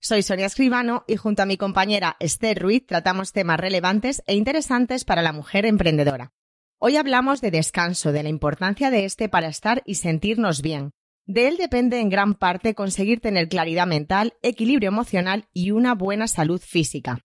[0.00, 5.04] Soy Sonia Escribano y junto a mi compañera Esther Ruiz tratamos temas relevantes e interesantes
[5.04, 6.32] para la mujer emprendedora.
[6.78, 10.90] Hoy hablamos de descanso, de la importancia de este para estar y sentirnos bien.
[11.24, 16.28] De él depende en gran parte conseguir tener claridad mental, equilibrio emocional y una buena
[16.28, 17.18] salud física.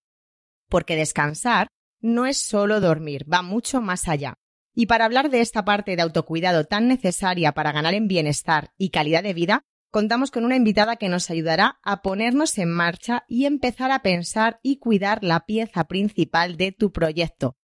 [0.70, 1.68] Porque descansar
[2.00, 4.34] no es solo dormir, va mucho más allá.
[4.74, 8.90] Y para hablar de esta parte de autocuidado tan necesaria para ganar en bienestar y
[8.90, 9.62] calidad de vida,
[9.92, 14.60] contamos con una invitada que nos ayudará a ponernos en marcha y empezar a pensar
[14.64, 17.58] y cuidar la pieza principal de tu proyecto,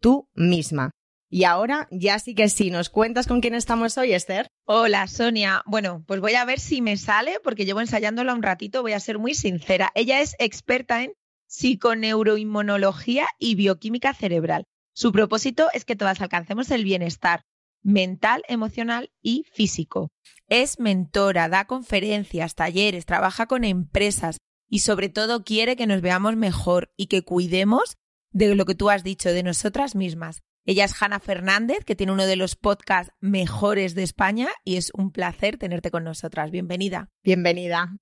[0.00, 0.92] tú misma.
[1.28, 4.46] Y ahora ya sí que sí, ¿nos cuentas con quién estamos hoy, Esther?
[4.66, 5.62] Hola, Sonia.
[5.66, 9.00] Bueno, pues voy a ver si me sale, porque llevo ensayándola un ratito, voy a
[9.00, 9.90] ser muy sincera.
[9.96, 11.14] Ella es experta en
[11.48, 14.64] psiconeuroinmunología y bioquímica cerebral.
[14.94, 17.42] Su propósito es que todas alcancemos el bienestar
[17.84, 20.10] mental, emocional y físico.
[20.48, 26.36] Es mentora, da conferencias, talleres, trabaja con empresas y sobre todo quiere que nos veamos
[26.36, 27.96] mejor y que cuidemos
[28.32, 30.42] de lo que tú has dicho, de nosotras mismas.
[30.66, 34.90] Ella es Hanna Fernández, que tiene uno de los podcasts mejores de España y es
[34.94, 36.50] un placer tenerte con nosotras.
[36.50, 37.10] Bienvenida.
[37.22, 37.96] Bienvenida.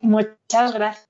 [0.00, 1.08] Muchas gracias.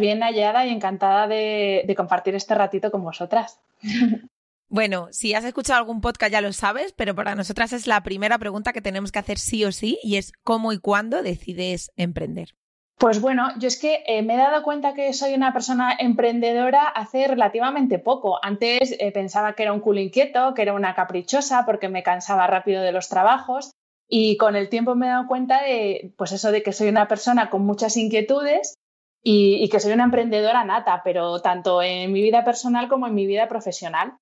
[0.00, 3.60] Bien hallada y encantada de, de compartir este ratito con vosotras.
[4.70, 8.38] Bueno, si has escuchado algún podcast ya lo sabes, pero para nosotras es la primera
[8.38, 12.54] pregunta que tenemos que hacer sí o sí y es cómo y cuándo decides emprender.
[12.98, 16.86] Pues bueno, yo es que eh, me he dado cuenta que soy una persona emprendedora
[16.86, 18.38] hace relativamente poco.
[18.42, 22.46] Antes eh, pensaba que era un culo inquieto, que era una caprichosa porque me cansaba
[22.46, 23.70] rápido de los trabajos
[24.06, 27.08] y con el tiempo me he dado cuenta de, pues eso de que soy una
[27.08, 28.74] persona con muchas inquietudes
[29.22, 33.26] y que soy una emprendedora nata, pero tanto en mi vida personal como en mi
[33.26, 34.14] vida profesional.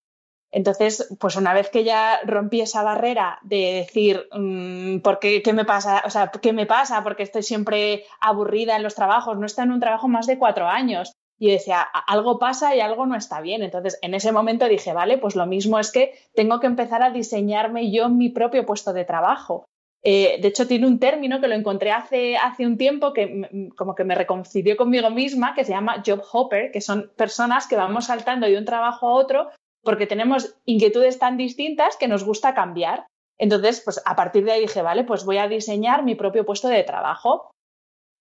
[0.56, 5.53] Entonces, pues una vez que ya rompí esa barrera de decir, mm, ¿por qué, qué
[5.53, 6.03] me pasa?
[6.06, 7.05] O sea, ¿qué me pasa?
[7.05, 10.67] Porque estoy siempre aburrida en los trabajos, no está en un trabajo más de cuatro
[10.67, 11.12] años.
[11.39, 13.62] Y decía, algo pasa y algo no está bien.
[13.62, 17.11] Entonces, en ese momento dije, vale, pues lo mismo es que tengo que empezar a
[17.11, 19.67] diseñarme yo mi propio puesto de trabajo.
[20.03, 23.94] Eh, de hecho, tiene un término que lo encontré hace, hace un tiempo que como
[23.94, 28.06] que me reconcilió conmigo misma, que se llama job hopper, que son personas que vamos
[28.06, 29.50] saltando de un trabajo a otro
[29.87, 33.07] porque tenemos inquietudes tan distintas que nos gusta cambiar.
[33.39, 36.69] Entonces, pues a partir de ahí dije, vale, pues voy a diseñar mi propio puesto
[36.69, 37.51] de trabajo.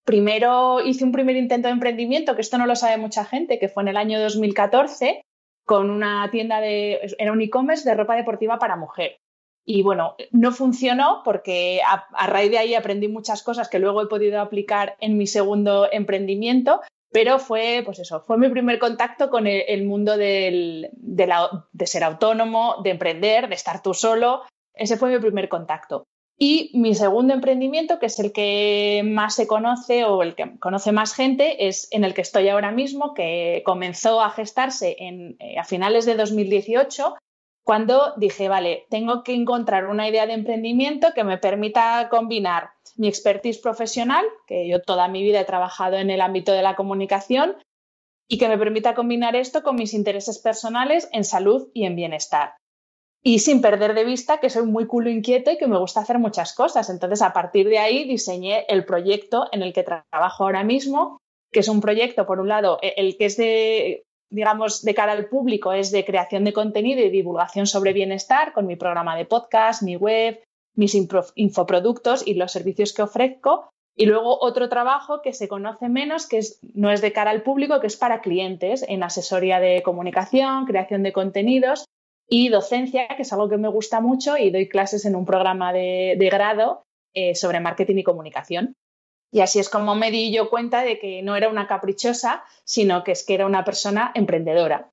[0.05, 3.67] Primero hice un primer intento de emprendimiento, que esto no lo sabe mucha gente, que
[3.67, 5.23] fue en el año 2014,
[5.65, 9.17] con una tienda de, era un e-commerce de ropa deportiva para mujer.
[9.67, 14.03] Y bueno, no funcionó porque a, a, raíz de ahí aprendí muchas cosas que luego
[14.03, 19.29] he podido aplicar en mi segundo emprendimiento, pero fue, pues eso, fue mi primer contacto
[19.29, 20.89] con el, mundo de,
[21.85, 24.41] ser autónomo, de emprender, de estar tú solo.
[24.73, 26.03] Ese fue mi primer contacto.
[26.37, 30.91] Y mi segundo emprendimiento, que es el que más se conoce o el que conoce
[30.91, 35.63] más gente, es en el que estoy ahora mismo, que comenzó a gestarse eh, a
[35.63, 37.15] finales de 2018,
[37.63, 43.07] cuando dije, vale, tengo que encontrar una idea de emprendimiento que me permita combinar mi
[43.07, 47.57] expertise profesional, que yo toda mi vida he trabajado en el ámbito de la comunicación,
[48.27, 52.55] y que me permita combinar esto con mis intereses personales en salud y en bienestar.
[53.23, 56.19] Y sin perder de vista que soy muy culo inquieto y que me gusta hacer
[56.19, 56.89] muchas cosas.
[56.89, 61.17] Entonces, a partir de ahí diseñé el proyecto en el que trabajo ahora mismo,
[61.51, 65.13] que es un proyecto, por un lado, e-, el que es de, digamos, de cara
[65.13, 69.25] al público, es de creación de contenido y divulgación sobre bienestar, con mi programa de
[69.25, 70.43] podcast, mi web,
[70.75, 73.69] mis infoproductos y los servicios que ofrezco.
[73.97, 77.43] Y luego otro trabajo que se conoce menos, que es, no es de cara al
[77.43, 81.85] público, que es para clientes en asesoría de comunicación, creación de contenidos
[82.27, 85.71] y docencia, que es algo que me gusta mucho y doy clases en un programa
[85.71, 86.83] de, grado
[87.13, 88.73] eh, sobre marketing y comunicación.
[89.31, 93.03] Y así es como me di yo cuenta de que no era una caprichosa, sino
[93.03, 94.89] que es que era una persona emprendedora.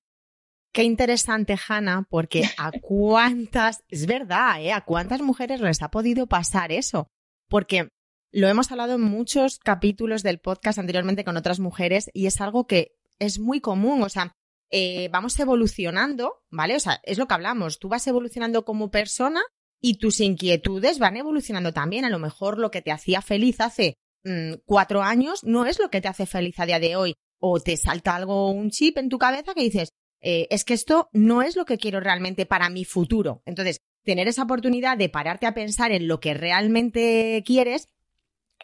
[0.73, 4.73] Qué interesante, Hanna, porque a cuántas, es verdad, ¿eh?
[4.73, 7.09] A cuántas mujeres les ha podido pasar eso.
[7.49, 7.89] Porque
[8.33, 12.67] lo hemos hablado en muchos capítulos del podcast anteriormente con otras mujeres y es algo
[12.67, 14.03] que es muy común.
[14.03, 14.33] O sea,
[14.71, 16.77] eh, vamos evolucionando, ¿vale?
[16.77, 17.79] O sea, es lo que hablamos.
[17.79, 19.43] Tú vas evolucionando como persona
[19.83, 22.07] y tus inquietudes van evolucionando también.
[22.07, 25.91] A lo mejor lo que te hacía feliz hace mm, cuatro años no es lo
[25.91, 29.11] que te hace feliz a día de hoy o te salta algo, un chip en
[29.11, 29.91] tu cabeza que dices,
[30.23, 33.43] eh, es que esto no es lo que quiero realmente para mi futuro.
[33.45, 37.89] Entonces, tener esa oportunidad de pararte a pensar en lo que realmente quieres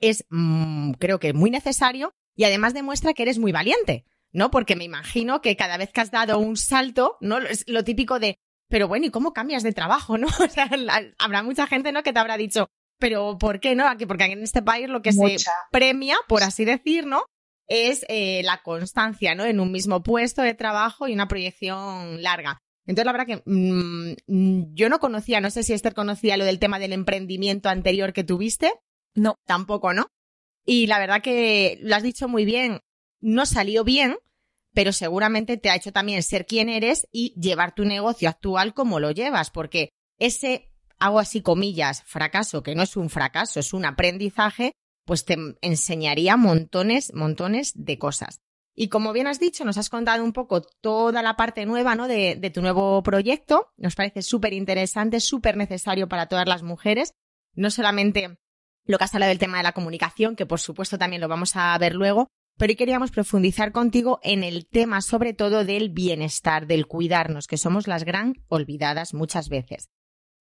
[0.00, 4.50] es, mm, creo que muy necesario y además demuestra que eres muy valiente, ¿no?
[4.50, 7.38] Porque me imagino que cada vez que has dado un salto, ¿no?
[7.38, 8.38] Es lo típico de,
[8.68, 10.28] pero bueno, ¿y cómo cambias de trabajo, no?
[10.38, 10.70] O sea,
[11.18, 12.02] habrá mucha gente, ¿no?
[12.04, 13.88] Que te habrá dicho, pero ¿por qué no?
[13.88, 15.36] Aquí, porque en este país lo que se
[15.72, 17.24] premia, por así decir, ¿no?
[17.68, 19.44] Es eh, la constancia, ¿no?
[19.44, 22.58] En un mismo puesto de trabajo y una proyección larga.
[22.86, 26.58] Entonces, la verdad que mm, yo no conocía, no sé si Esther conocía lo del
[26.58, 28.72] tema del emprendimiento anterior que tuviste.
[29.14, 29.34] No.
[29.46, 30.06] Tampoco, ¿no?
[30.64, 32.80] Y la verdad que lo has dicho muy bien,
[33.20, 34.16] no salió bien,
[34.72, 39.00] pero seguramente te ha hecho también ser quien eres y llevar tu negocio actual como
[39.00, 43.84] lo llevas, porque ese hago así comillas, fracaso, que no es un fracaso, es un
[43.84, 44.72] aprendizaje,
[45.08, 48.42] pues te enseñaría montones, montones de cosas.
[48.74, 52.08] Y como bien has dicho, nos has contado un poco toda la parte nueva ¿no?
[52.08, 53.72] de, de tu nuevo proyecto.
[53.78, 57.14] Nos parece súper interesante, súper necesario para todas las mujeres.
[57.54, 58.38] No solamente
[58.84, 61.56] lo que has hablado del tema de la comunicación, que por supuesto también lo vamos
[61.56, 62.28] a ver luego,
[62.58, 67.56] pero hoy queríamos profundizar contigo en el tema sobre todo del bienestar, del cuidarnos, que
[67.56, 69.88] somos las gran olvidadas muchas veces.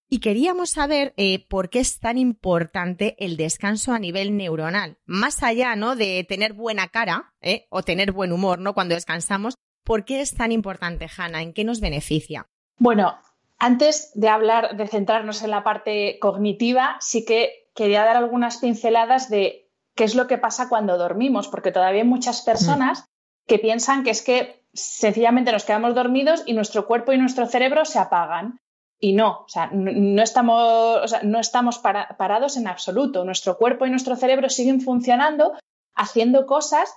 [0.09, 4.97] Y queríamos saber eh, por qué es tan importante el descanso a nivel neuronal.
[5.05, 5.95] Más allá, ¿no?
[5.95, 7.67] De tener buena cara, ¿eh?
[7.69, 8.73] O tener buen humor, ¿no?
[8.73, 9.55] Cuando descansamos.
[9.83, 11.41] ¿Por qué es tan importante, Hanna?
[11.41, 12.47] ¿En qué nos beneficia?
[12.77, 13.17] Bueno,
[13.59, 19.29] antes de hablar, de centrarnos en la parte cognitiva, sí que quería dar algunas pinceladas
[19.29, 23.05] de qué es lo que pasa cuando dormimos, porque todavía hay muchas personas
[23.45, 27.83] que piensan que es que sencillamente nos quedamos dormidos y nuestro cuerpo y nuestro cerebro
[27.85, 28.59] se apagan.
[28.99, 33.23] Y no, o sea, no, estamos, no estamos parados en absoluto.
[33.23, 35.53] Nuestro cuerpo y nuestro cerebro siguen funcionando,
[35.95, 36.93] haciendo cosas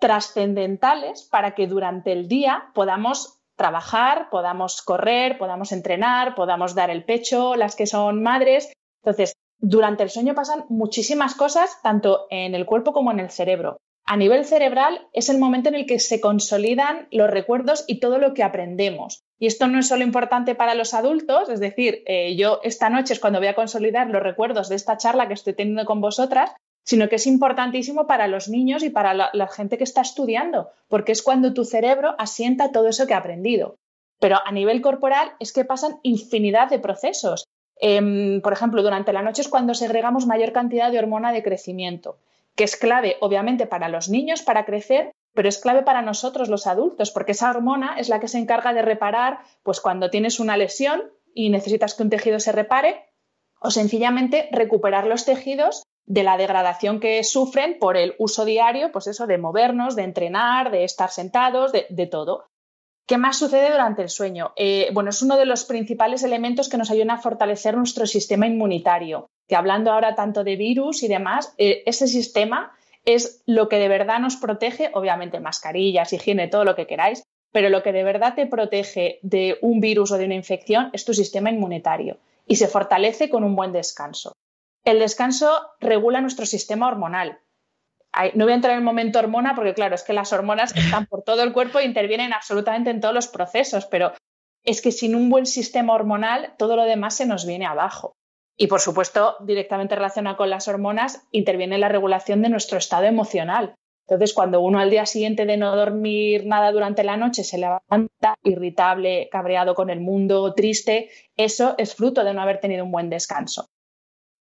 [0.00, 7.04] trascendentales para que durante el día podamos trabajar, podamos correr, podamos entrenar, podamos dar el
[7.04, 8.72] pecho, las que son madres.
[9.02, 13.76] Entonces, durante el sueño pasan muchísimas cosas, tanto en el cuerpo como en el cerebro.
[14.06, 18.18] A nivel cerebral es el momento en el que se consolidan los recuerdos y todo
[18.18, 19.22] lo que aprendemos.
[19.44, 23.12] Y esto no es solo importante para los adultos, es decir, eh, yo esta noche
[23.12, 26.52] es cuando voy a consolidar los recuerdos de esta charla que estoy teniendo con vosotras,
[26.82, 31.12] sino que es importantísimo para los niños y para la, gente que está estudiando, porque
[31.12, 33.76] es cuando tu cerebro asienta todo eso que ha aprendido.
[34.18, 37.44] Pero a nivel corporal es que pasan infinidad de procesos.
[37.78, 42.16] Em, por ejemplo, durante la noche es cuando segregamos mayor cantidad de hormona de crecimiento,
[42.56, 46.66] que es clave, obviamente, para los niños para crecer, pero es clave para nosotros los
[46.66, 50.56] adultos, porque esa hormona es la que se encarga de reparar, pues cuando tienes una
[50.56, 51.02] lesión
[51.34, 53.10] y necesitas que un tejido se repare,
[53.60, 59.06] o sencillamente recuperar los tejidos de la degradación que sufren por el uso diario, pues
[59.06, 62.46] eso, de movernos, de entrenar, de estar sentados, de todo.
[63.06, 64.52] ¿Qué más sucede durante el sueño?
[64.56, 68.46] Eh, bueno, es uno de los principales elementos que nos ayudan a fortalecer nuestro sistema
[68.46, 69.26] inmunitario.
[69.46, 72.72] Que hablando ahora tanto de virus y demás, eh, ese sistema
[73.04, 77.22] es lo que de verdad nos protege, obviamente mascarillas, higiene, todo lo que queráis,
[77.52, 81.04] pero lo que de verdad te protege de un virus o de una infección es
[81.04, 84.32] tu sistema inmunitario y se fortalece con un buen descanso.
[84.84, 87.38] El descanso regula nuestro sistema hormonal,
[88.34, 91.06] no voy a entrar en el momento hormona porque, claro, es que las hormonas están
[91.06, 94.12] por todo el cuerpo e intervienen absolutamente en todos los procesos, pero
[94.64, 98.16] es que sin un buen sistema hormonal todo lo demás se nos viene abajo.
[98.56, 103.74] Y, por supuesto, directamente relacionado con las hormonas, interviene la regulación de nuestro estado emocional.
[104.06, 108.34] Entonces, cuando uno al día siguiente de no dormir nada durante la noche se levanta
[108.42, 113.08] irritable, cabreado con el mundo, triste, eso es fruto de no haber tenido un buen
[113.08, 113.66] descanso.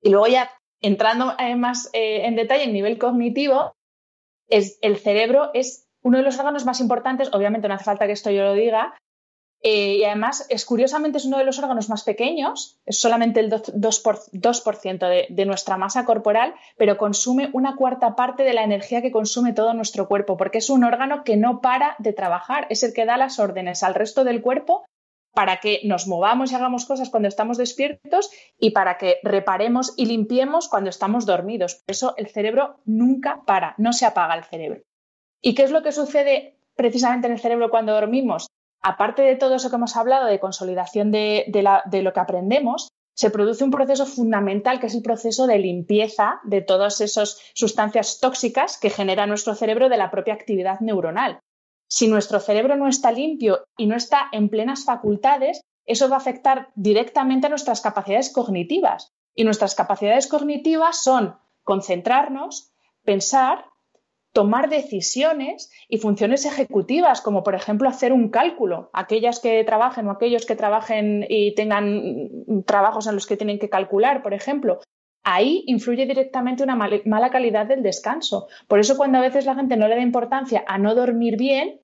[0.02, 0.52] Y luego ya
[0.82, 3.74] entrando eh, más eh, en detalle en nivel cognitivo,
[4.50, 8.12] es, el cerebro es uno de los órganos más importantes, obviamente no hace falta que
[8.12, 8.94] esto yo lo diga,
[9.66, 13.50] eh, y además, es curiosamente, es uno de los órganos más pequeños, es solamente el
[13.50, 19.12] 2%, de, de, nuestra masa corporal, pero consume una cuarta parte de la energía que
[19.12, 22.94] consume todo nuestro cuerpo, porque es un órgano que no para de trabajar, es el
[22.94, 24.84] que da las órdenes al resto del cuerpo
[25.34, 30.06] para que nos movamos y hagamos cosas cuando estamos despiertos y para que reparemos y
[30.06, 31.76] limpiemos cuando estamos dormidos.
[31.76, 34.82] Por eso el cerebro nunca para, no se apaga el cerebro.
[35.42, 38.48] ¿Y qué es lo que sucede precisamente en el cerebro cuando dormimos?
[38.84, 41.46] Aparte de todo eso que hemos hablado de consolidación de,
[42.04, 46.62] lo que aprendemos, se produce un proceso fundamental que es el proceso de limpieza de
[46.62, 51.40] todas esas sustancias tóxicas que genera nuestro cerebro de la propia actividad neuronal.
[51.88, 56.20] Si nuestro cerebro no está limpio y no está en plenas facultades, eso va a
[56.20, 59.12] afectar directamente a nuestras capacidades cognitivas.
[59.36, 62.74] Y nuestras capacidades cognitivas son concentrarnos,
[63.04, 63.66] pensar,
[64.34, 68.90] tomar decisiones y funciones ejecutivas, como por ejemplo hacer un cálculo.
[68.92, 73.70] Aquellas que trabajen o aquellos que trabajen y tengan trabajos en los que tienen que
[73.70, 74.80] calcular, por ejemplo,
[75.24, 78.48] ahí influye directamente una mala calidad del descanso.
[78.68, 81.80] Por eso cuando a veces la gente no le da importancia a no dormir bien,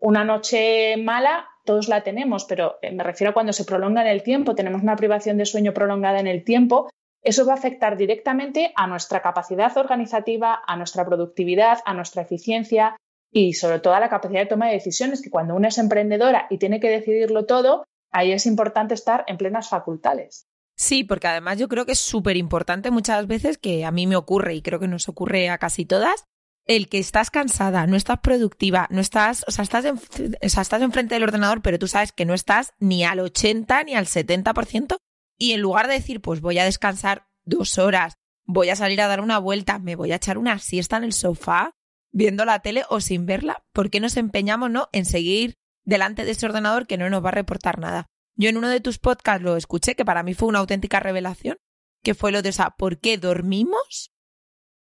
[0.00, 4.08] una noche mala todos la tenemos, pero eh, me refiero a cuando se prolonga en
[4.08, 6.88] el tiempo, tenemos una privación de sueño prolongada en el tiempo,
[7.22, 12.96] eso va a afectar directamente a nuestra capacidad organizativa, a nuestra productividad, a nuestra eficiencia
[13.30, 16.46] y sobre todo a la capacidad de toma de decisiones, que cuando una es emprendedora
[16.50, 20.46] y tiene que decidirlo todo, ahí es importante estar en plenas facultades.
[20.76, 24.16] Sí, porque además yo creo que es súper importante muchas veces que a mí me
[24.16, 26.24] ocurre y creo que nos ocurre a casi todas,
[26.64, 30.62] el que estás cansada, no estás productiva, no estás, o sea, estás, en, o sea,
[30.62, 34.06] estás enfrente del ordenador, pero tú sabes que no estás ni al 80 ni al
[34.06, 34.96] 70%,
[35.40, 39.08] y en lugar de decir, pues voy a descansar dos horas, voy a salir a
[39.08, 41.72] dar una vuelta, me voy a echar una siesta en el sofá,
[42.12, 46.32] viendo la tele o sin verla, ¿por qué nos empeñamos no en seguir delante de
[46.32, 48.06] ese ordenador que no nos va a reportar nada?
[48.36, 51.56] Yo en uno de tus podcasts lo escuché, que para mí fue una auténtica revelación,
[52.02, 54.12] que fue lo de, o ¿por qué dormimos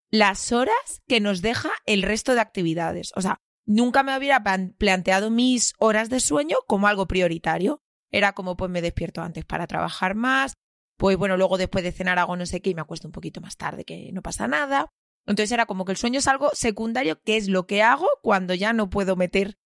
[0.10, 3.14] las horas que nos deja el resto de actividades?
[3.16, 4.44] O sea, nunca me hubiera
[4.78, 7.81] planteado mis horas de sueño como algo prioritario.
[8.12, 10.54] Era como, pues me despierto antes para trabajar más,
[10.98, 13.42] pues bueno, luego después de cenar hago no sé qué y me acuesto un poquito
[13.42, 14.88] más tarde, que no pasa nada.
[15.26, 18.54] Entonces era como que el sueño es algo secundario, que es lo que hago cuando
[18.54, 19.58] ya no puedo meter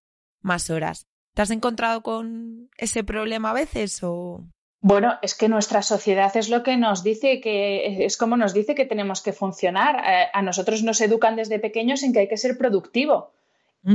[0.42, 1.08] más horas.
[1.34, 4.46] ¿Te has encontrado con ese problema a veces o...?
[4.80, 8.76] Bueno, es que nuestra sociedad es lo que nos dice que es como nos dice
[8.76, 9.98] que tenemos que funcionar.
[10.06, 13.34] Eh, a nosotros nos educan desde pequeños en que hay que ser productivo.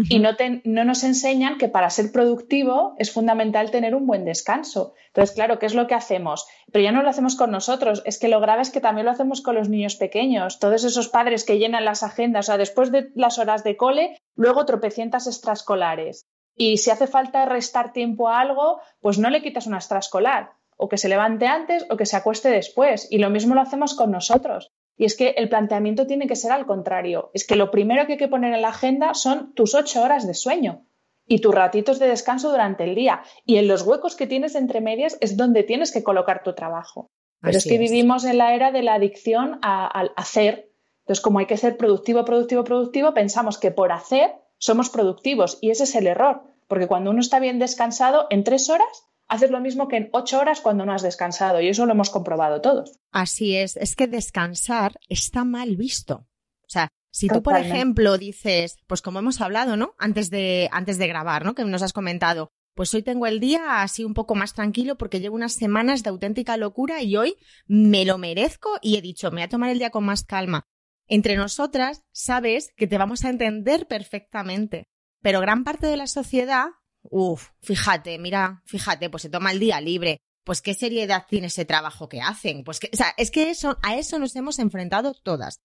[0.09, 0.31] Y no,
[0.65, 4.95] no, nos enseñan que para ser productivo es fundamental tener un buen descanso.
[5.09, 6.47] Entonces, claro, ¿qué es lo que hacemos?
[6.71, 9.11] Pero ya no lo hacemos con nosotros, es que lo grave es que también lo
[9.11, 10.61] hacemos con los niños pequeños.
[10.61, 14.17] Todos esos padres que llenan las agendas, o sea, después de las horas de cole,
[14.37, 16.25] luego tropecientas extraescolares.
[16.57, 20.89] Y si hace falta restar tiempo a algo, pues no le quitas una extraescolar, o
[20.89, 23.09] que se levante antes o que se acueste después.
[23.11, 24.71] Y lo mismo lo hacemos con nosotros.
[25.01, 27.31] Y es que el planteamiento tiene que ser al contrario.
[27.33, 30.27] Es que lo primero que hay que poner en la agenda son tus ocho horas
[30.27, 30.85] de sueño
[31.27, 33.23] y tus ratitos de descanso durante el día.
[33.47, 37.09] Y en los huecos que tienes entre medias es donde tienes que colocar tu trabajo.
[37.41, 40.71] Pero es que vivimos en la era de la adicción al hacer.
[40.99, 45.57] Entonces, como hay que ser productivo, productivo, productivo, pensamos que por hacer somos productivos.
[45.63, 46.43] Y ese es el error.
[46.69, 50.41] Porque cuando uno está bien descansado, en tres horas haces lo mismo que en ocho
[50.41, 52.99] horas cuando no has descansado y eso lo hemos comprobado todos.
[53.13, 56.27] Así es, es que descansar está mal visto.
[56.63, 59.95] O sea, si tú, por ejemplo, dices, pues como hemos hablado, ¿no?
[59.99, 61.55] Antes de, antes de grabar, ¿no?
[61.55, 65.21] Que nos has comentado, pues hoy tengo el día así un poco más tranquilo porque
[65.21, 69.37] llevo unas semanas de auténtica locura y hoy me lo merezco y he dicho, me
[69.37, 70.67] voy a tomar el día con más calma.
[71.07, 74.89] Entre nosotras, sabes que te vamos a entender perfectamente,
[75.23, 76.67] pero gran parte de la sociedad
[77.03, 80.19] Uf, fíjate, mira, fíjate, pues se toma el día libre.
[80.45, 82.65] Pues qué seriedad tiene ese trabajo que hacen.
[82.65, 85.61] Pues que, o sea, es que eso, a eso nos hemos enfrentado todas.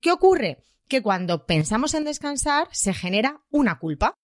[0.00, 0.58] ¿Qué ocurre?
[0.88, 4.14] Que cuando pensamos en descansar se genera una culpa.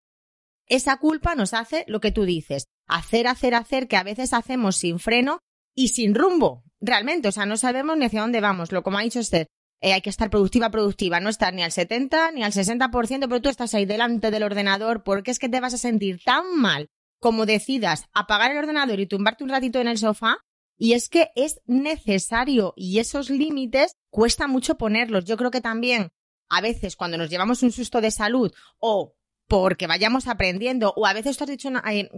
[0.67, 4.77] Esa culpa nos hace lo que tú dices, hacer, hacer, hacer, que a veces hacemos
[4.77, 5.39] sin freno
[5.75, 6.65] y sin rumbo.
[6.81, 8.73] Realmente, o sea, no sabemos ni hacia dónde vamos.
[8.73, 9.47] Lo como ha dicho usted,
[9.81, 13.41] eh, hay que estar productiva, productiva, no estar ni al 70 ni al 60%, pero
[13.41, 16.91] tú estás ahí delante del ordenador porque es que te vas a sentir tan mal
[17.21, 20.39] como decidas apagar el ordenador y tumbarte un ratito en el sofá.
[20.81, 25.25] Y es que es necesario y esos límites cuesta mucho ponerlos.
[25.25, 26.11] Yo creo que también
[26.49, 29.15] a veces cuando nos llevamos un susto de salud o
[29.49, 31.71] porque vayamos aprendiendo, o a veces tú has dicho,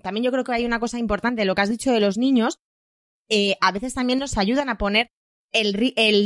[0.03, 2.59] también yo creo que hay una cosa importante, lo que has dicho de los niños,
[3.29, 5.13] eh, a veces también nos ayudan a poner
[5.53, 5.73] el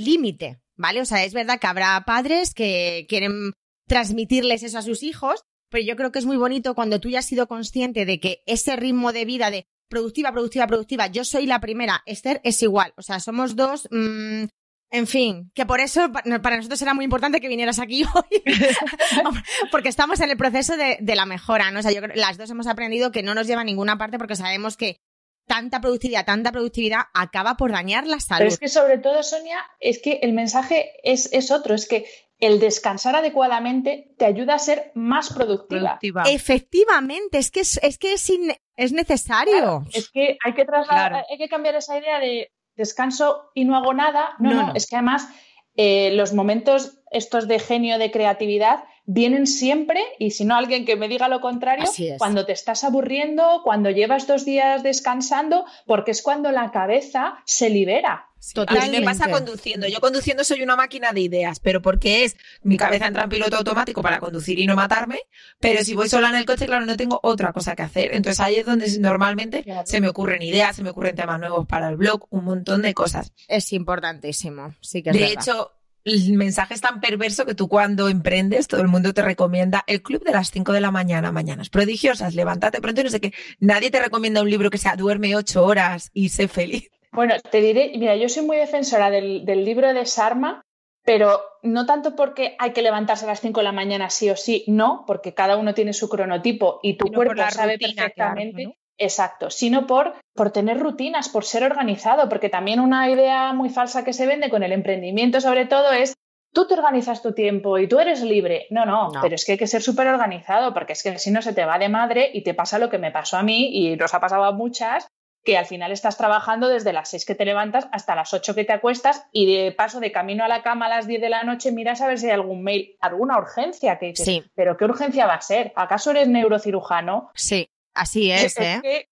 [0.03, 1.01] límite, ¿vale?
[1.01, 3.53] O sea, es verdad que habrá padres que quieren
[3.87, 7.19] transmitirles eso a sus hijos, pero yo creo que es muy bonito cuando tú ya
[7.19, 11.47] has sido consciente de que ese ritmo de vida de productiva, productiva, productiva, yo soy
[11.47, 14.45] la primera, Esther es igual, o sea, somos dos, mmm,
[14.91, 18.43] en fin, que por eso para nosotros era muy importante que vinieras aquí hoy,
[19.71, 21.81] porque estamos en el proceso de, de, la mejora, ¿no?
[21.81, 24.19] O sea, yo creo las dos hemos aprendido que no nos lleva a ninguna parte
[24.19, 24.99] porque sabemos que
[25.47, 28.41] tanta productividad, tanta productividad acaba por dañar la salud.
[28.41, 32.07] Pero es que sobre todo, Sonia, es que el mensaje es, es otro, es que
[32.39, 35.99] el descansar adecuadamente te ayuda a ser más productiva.
[36.27, 38.33] Efectivamente, es que es, que es,
[38.77, 39.85] es necesario.
[39.93, 43.95] es que hay que trasladar, hay que cambiar esa idea de descanso y no hago
[43.95, 44.35] nada.
[44.39, 45.29] No, no, es que además
[45.77, 50.97] eh, los momentos estos de genio de creatividad vienen siempre, y si no alguien que
[50.97, 51.85] me diga lo contrario,
[52.19, 57.71] cuando te estás aburriendo, cuando llevas dos días descansando, porque es cuando la cabeza se
[57.71, 58.31] libera.
[58.67, 59.89] A mí me pasa conduciendo.
[59.89, 63.57] Yo conduciendo soy una máquina de ideas, pero porque es mi cabeza entra en piloto
[63.57, 65.21] automático para conducir y no matarme.
[65.61, 68.15] Pero si voy sola en el coche, claro, no tengo otra cosa que hacer.
[68.15, 71.89] Entonces ahí es donde normalmente se me ocurren ideas, se me ocurren temas nuevos para
[71.89, 73.33] el blog, un montón de cosas.
[73.49, 75.73] Es importantísimo, sí que De hecho,
[76.05, 80.03] el mensaje es tan perverso que tú cuando emprendes, todo el mundo te recomienda el
[80.03, 83.33] club de las 5 de la mañana, mañanas prodigiosas, levántate pronto y no sé qué.
[83.59, 86.91] Nadie te recomienda un libro que sea duerme ocho horas y sé feliz.
[87.13, 90.63] Bueno, te diré, mira, yo soy muy defensora del, libro de Sarma,
[91.05, 94.37] pero no tanto porque hay que levantarse a las 5 de la mañana sí o
[94.37, 98.77] sí, no, porque cada uno tiene su cronotipo y tu cuerpo sabe perfectamente.
[98.99, 104.05] Exacto, sino por, por tener rutinas, por ser organizado, porque también una idea muy falsa
[104.05, 106.15] que se vende con el emprendimiento sobre todo es
[106.53, 108.67] tú te organizas tu tiempo y tú eres libre.
[108.71, 111.43] No, no, pero es que hay que ser súper organizado porque es que si no
[111.43, 113.97] se te va de madre y te pasa lo que me pasó a mí y
[113.97, 115.09] nos ha pasado a muchas,
[115.45, 118.65] que al final estás trabajando desde las 6 que te levantas hasta las 8 que
[118.65, 121.45] te acuestas y de paso de camino a la cama a las 10 de la
[121.45, 124.45] noche miras a ver si hay algún mail, alguna urgencia que dices, sí.
[124.55, 125.73] pero ¿qué urgencia va a ser?
[125.77, 127.31] ¿Acaso eres neurocirujano?
[127.35, 127.69] Sí.
[127.95, 129.09] Así es, ¿eh?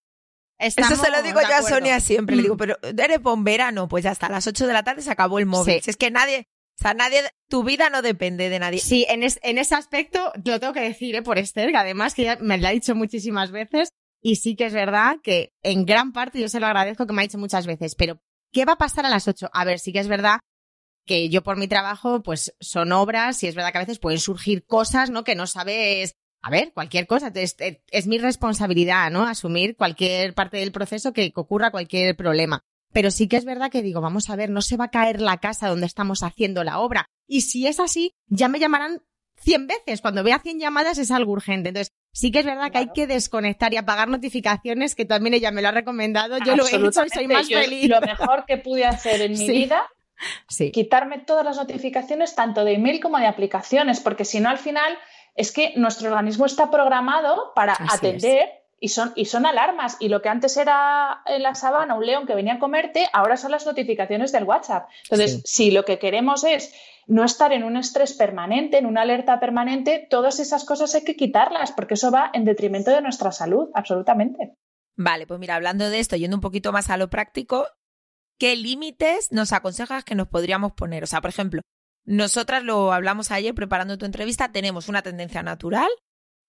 [0.59, 2.37] Eso se lo digo yo a Sonia siempre.
[2.37, 2.59] Le digo, mm.
[2.59, 5.83] pero eres bombera, pues ya hasta las 8 de la tarde se acabó el móvil.
[5.83, 6.49] Si es que nadie,
[6.79, 8.79] o sea, nadie, tu vida no depende de nadie.
[8.79, 11.23] Sí, en, en ese aspecto lo tengo que decir, ¿eh?
[11.23, 13.91] por Esther, que además que ya me lo ha dicho muchísimas veces.
[14.25, 17.23] Y sí que es verdad que en gran parte yo se lo agradezco que me
[17.23, 18.21] ha dicho muchas veces, pero
[18.53, 19.51] ¿qué va a pasar a las 8?
[19.53, 20.39] A ver, sí que es verdad
[21.07, 24.21] que yo por mi trabajo, pues son obras y es verdad que a veces pueden
[24.21, 25.25] surgir cosas, ¿no?
[25.25, 27.31] Que no sabes a ver, cualquier cosa.
[27.35, 29.23] Es, es, mi responsabilidad, ¿no?
[29.23, 32.65] Asumir cualquier parte del proceso que, ocurra cualquier problema.
[32.93, 35.21] Pero sí que es verdad que digo, vamos a ver, no se va a caer
[35.21, 37.07] la casa donde estamos haciendo la obra.
[37.27, 39.01] Y si es así, ya me llamarán
[39.37, 40.03] cien veces.
[40.03, 41.71] Cuando vea cien llamadas es algo urgente.
[41.71, 45.53] Entonces, sí que es verdad que hay que desconectar y apagar notificaciones, que también ella
[45.53, 46.39] me lo ha recomendado.
[46.45, 47.89] Yo lo he hecho y soy más feliz.
[47.89, 49.89] Lo mejor que pude hacer en mi vida
[50.49, 50.71] Sí.
[50.71, 54.97] quitarme todas las notificaciones, tanto de email como de aplicaciones, porque si no al final
[55.35, 59.97] es que nuestro organismo está programado para atender y son, y son alarmas.
[60.01, 63.37] Y lo que antes era en la sabana un león que venía a comerte, ahora
[63.37, 64.89] son las notificaciones del WhatsApp.
[65.05, 66.75] Entonces, si lo que queremos es
[67.07, 71.17] no estar en un estrés permanente, en una alerta permanente, todas esas cosas hay que
[71.17, 74.55] quitarlas porque eso va en detrimento de nuestra salud, absolutamente.
[74.97, 77.67] Vale, pues mira, hablando de esto, yendo un poquito más a lo práctico,
[78.39, 81.05] ¿qué límites nos aconsejas que nos podríamos poner?
[81.05, 81.63] O sea, por ejemplo,
[82.05, 85.91] nosotras lo hablamos ayer preparando tu entrevista, tenemos una tendencia natural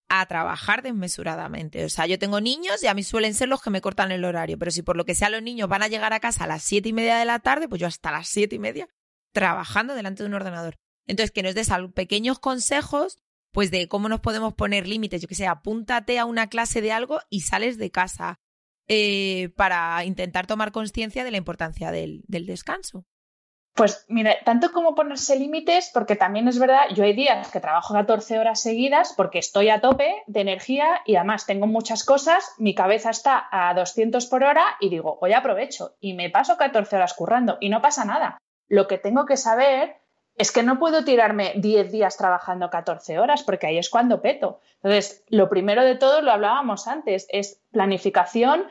[0.10, 1.86] a trabajar desmesuradamente.
[1.86, 4.26] O sea, yo tengo niños y a mí suelen ser los que me cortan el
[4.26, 6.48] horario, pero si por lo que sea los niños van a llegar a casa a
[6.48, 8.88] las siete y media de la tarde, pues yo hasta las siete y media
[9.32, 10.76] trabajando delante de un ordenador.
[11.08, 13.18] Entonces, que nos des pequeños consejos,
[13.52, 15.22] pues de cómo nos podemos poner límites.
[15.22, 18.40] Yo que sé, apúntate a una clase de algo y sales de casa
[18.88, 23.06] eh, para intentar tomar conciencia de la importancia del descanso.
[23.76, 27.96] Pues mira, tanto como ponerse límites, porque también es verdad, yo hay días que trabajo
[27.96, 32.76] 14 horas seguidas porque estoy a tope de energía y además tengo muchas cosas, mi
[32.76, 37.16] cabeza está a 200 por hora y digo, hoy aprovecho y me paso 14 horas
[37.16, 38.38] currando y no pasa nada.
[38.68, 39.96] Lo que tengo que saber
[40.36, 44.60] es que no puedo tirarme 10 días trabajando 14 horas porque ahí es cuando peto.
[44.84, 48.68] Entonces, lo primero de todo, lo hablábamos antes, es planificación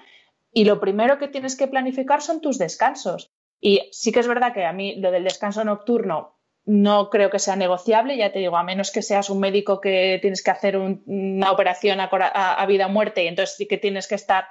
[0.53, 3.32] y lo primero que tienes que planificar son tus descansos.
[3.65, 7.39] Y sí que es verdad que a mí lo del descanso nocturno no creo que
[7.39, 10.77] sea negociable, ya te digo, a menos que seas un médico que tienes que hacer
[10.77, 14.47] una operación a, vida o muerte y entonces sí que tienes que estar.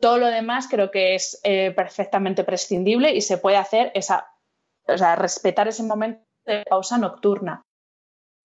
[0.00, 4.28] Todo lo demás creo que es eh, perfectamente prescindible y se puede hacer esa,
[4.86, 7.62] o sea, respetar ese momento de pausa nocturna.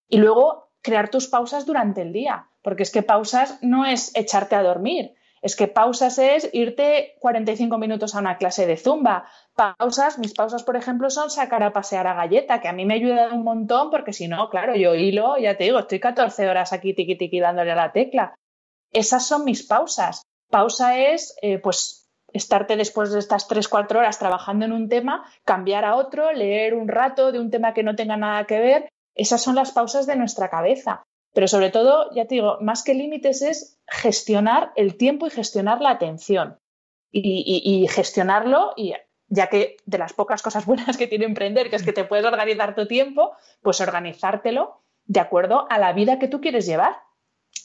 [0.10, 4.56] Y luego crear tus pausas durante el día, porque es que pausas no es echarte
[4.56, 9.28] a dormir, es que pausas es irte 45 minutos a una clase de zumba.
[9.56, 12.94] Pausas, mis pausas, por ejemplo, son sacar a pasear a galleta, que a mí me
[12.94, 16.48] ha ayudado un montón porque si no, claro, yo hilo, ya te digo, estoy 14
[16.50, 18.36] horas aquí tiqui tiqui dándole a la tecla.
[18.92, 20.24] Esas son mis pausas.
[20.50, 25.86] Pausa es, eh, pues, estarte después de estas 3-4 horas trabajando en un tema, cambiar
[25.86, 28.90] a otro, leer un rato de un tema que no tenga nada que ver.
[29.16, 31.04] Esas son las pausas de nuestra cabeza.
[31.38, 35.82] Pero sobre todo, ya te digo, más que límites es gestionar el tiempo y gestionar
[35.82, 36.58] la atención.
[37.12, 38.96] Y, gestionarlo, y
[39.28, 42.26] ya que de las pocas cosas buenas que tiene emprender, que es que te puedes
[42.26, 46.96] organizar tu tiempo, pues organizártelo de acuerdo a la vida que tú quieres llevar.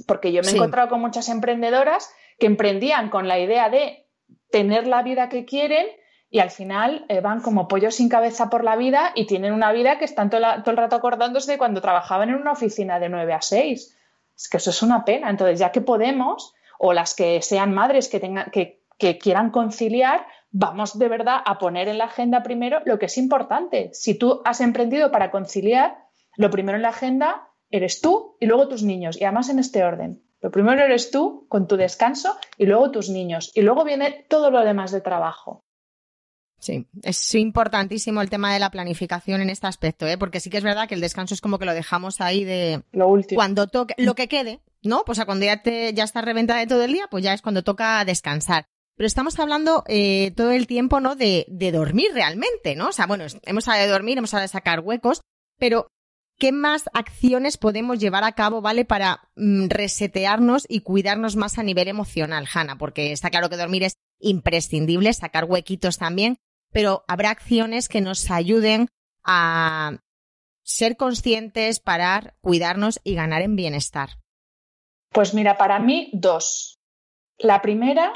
[0.06, 4.06] Porque yo me he encontrado con muchas emprendedoras que emprendían con la idea de
[4.50, 5.86] tener la vida que quieren
[6.32, 9.70] y al final eh, van como pollos sin cabeza por la vida y tienen una
[9.70, 13.34] vida que están todo, el rato acordándose de cuando trabajaban en una oficina de 9
[13.34, 13.98] a 6.
[14.34, 15.28] Es que eso es una pena.
[15.28, 18.18] Entonces, ya que podemos, o las que sean madres que,
[18.50, 23.06] que, que quieran conciliar, vamos de verdad a poner en la agenda primero lo que
[23.06, 23.90] es importante.
[23.92, 25.98] Si tú has emprendido para conciliar,
[26.38, 29.84] lo primero en la agenda eres tú y luego tus niños, y además en este
[29.84, 30.22] orden.
[30.40, 34.50] Lo primero eres tú con tu descanso y luego tus niños, y luego viene todo
[34.50, 35.62] lo demás de trabajo.
[36.62, 40.16] Sí, es importantísimo el tema de la planificación en este aspecto, ¿eh?
[40.16, 42.84] porque sí que es verdad que el descanso es como que lo dejamos ahí de
[42.92, 43.36] lo último.
[43.36, 45.02] Cuando toque, lo que quede, ¿no?
[45.04, 47.42] Pues a cuando ya te, ya estás reventada de todo el día, pues ya es
[47.42, 48.66] cuando toca descansar.
[48.96, 51.16] Pero estamos hablando eh, todo el tiempo, ¿no?
[51.16, 52.90] De, de dormir realmente, ¿no?
[52.90, 55.20] O sea, bueno, hemos hablado de dormir, hemos hablado de sacar huecos,
[55.58, 55.88] pero
[56.38, 58.84] ¿qué más acciones podemos llevar a cabo, ¿vale?
[58.84, 63.82] Para mm, resetearnos y cuidarnos más a nivel emocional, Hanna, porque está claro que dormir
[63.82, 66.38] es imprescindible, sacar huequitos también,
[66.72, 68.88] pero habrá acciones que nos ayuden
[69.24, 69.98] a
[70.64, 74.10] ser conscientes, parar, cuidarnos y ganar en bienestar.
[75.10, 76.80] Pues mira, para mí dos.
[77.38, 78.12] La primera,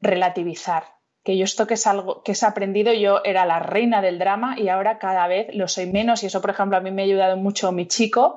[0.00, 0.84] relativizar.
[1.22, 4.58] Que yo esto que es algo que he aprendido, yo era la reina del drama
[4.58, 7.04] y ahora cada vez lo soy menos y eso, por ejemplo, a mí me ha
[7.04, 8.36] ayudado mucho mi chico,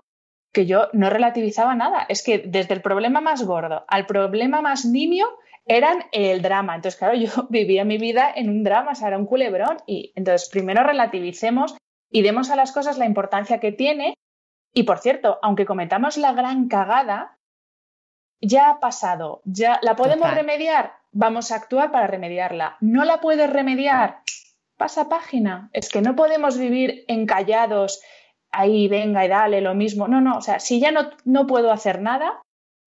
[0.51, 2.05] que yo no relativizaba nada.
[2.09, 5.27] Es que desde el problema más gordo al problema más nimio,
[5.65, 6.75] eran el drama.
[6.75, 9.77] Entonces, claro, yo vivía mi vida en un drama, o sea, era un culebrón.
[9.85, 11.75] Y entonces, primero relativicemos
[12.09, 14.15] y demos a las cosas la importancia que tiene.
[14.73, 17.37] Y por cierto, aunque cometamos la gran cagada,
[18.41, 22.77] ya ha pasado, ya la podemos remediar, vamos a actuar para remediarla.
[22.81, 24.19] No la puedes remediar,
[24.77, 25.69] pasa página.
[25.73, 28.01] Es que no podemos vivir encallados,
[28.51, 30.07] ahí venga y dale lo mismo.
[30.07, 32.41] No, no, o sea, si ya no, no puedo hacer nada,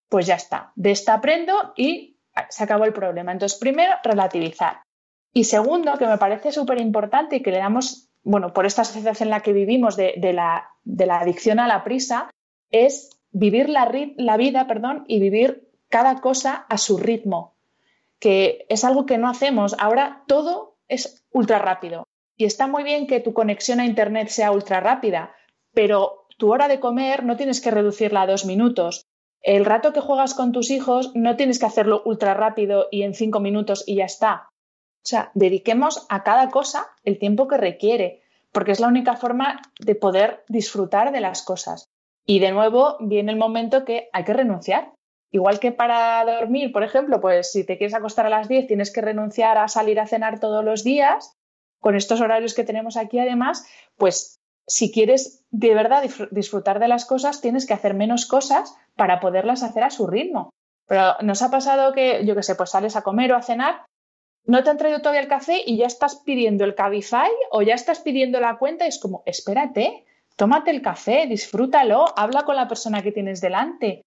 [0.08, 0.72] pues ya está.
[0.74, 2.15] De esta aprendo y
[2.48, 3.32] se acabó el problema.
[3.32, 4.80] Entonces, primero, relativizar.
[5.32, 9.16] Y segundo, que me parece súper importante y que le damos, bueno, por esta sociedad
[9.20, 12.30] en la que vivimos de, la, de la, adicción a la prisa,
[12.70, 17.54] es vivir la, la vida perdón, y vivir cada cosa a su ritmo,
[18.18, 19.76] que es algo que no hacemos.
[19.78, 22.06] Ahora todo es ultra rápido.
[22.36, 25.34] Y está muy bien que tu conexión a Internet sea ultra rápida,
[25.72, 29.05] pero tu hora de comer no tienes que reducirla a dos minutos
[29.42, 33.14] el rato que juegas con tus hijos no tienes que hacerlo ultra rápido y en
[33.14, 34.48] cinco minutos y ya está.
[35.04, 39.60] O sea, dediquemos a cada cosa el tiempo que requiere, porque es la única forma
[39.78, 41.88] de poder disfrutar de las cosas.
[42.26, 44.92] Y de nuevo viene el momento que hay que renunciar.
[45.30, 48.92] Igual que para dormir, por ejemplo, pues si te quieres acostar a las 10 tienes
[48.92, 51.36] que renunciar a salir a cenar todos los días,
[51.80, 53.64] con estos horarios que tenemos aquí además,
[53.96, 59.20] pues si quieres de verdad disfrutar de las cosas, tienes que hacer menos cosas para
[59.20, 60.50] poderlas hacer a su ritmo.
[60.86, 63.84] Pero nos ha pasado que, yo qué sé, pues sales a comer o a cenar,
[64.44, 67.74] no te han traído todavía el café y ya estás pidiendo el Cabify o ya
[67.74, 70.04] estás pidiendo la cuenta y es como, espérate,
[70.36, 74.02] tómate el café, disfrútalo, habla con la persona que tienes delante.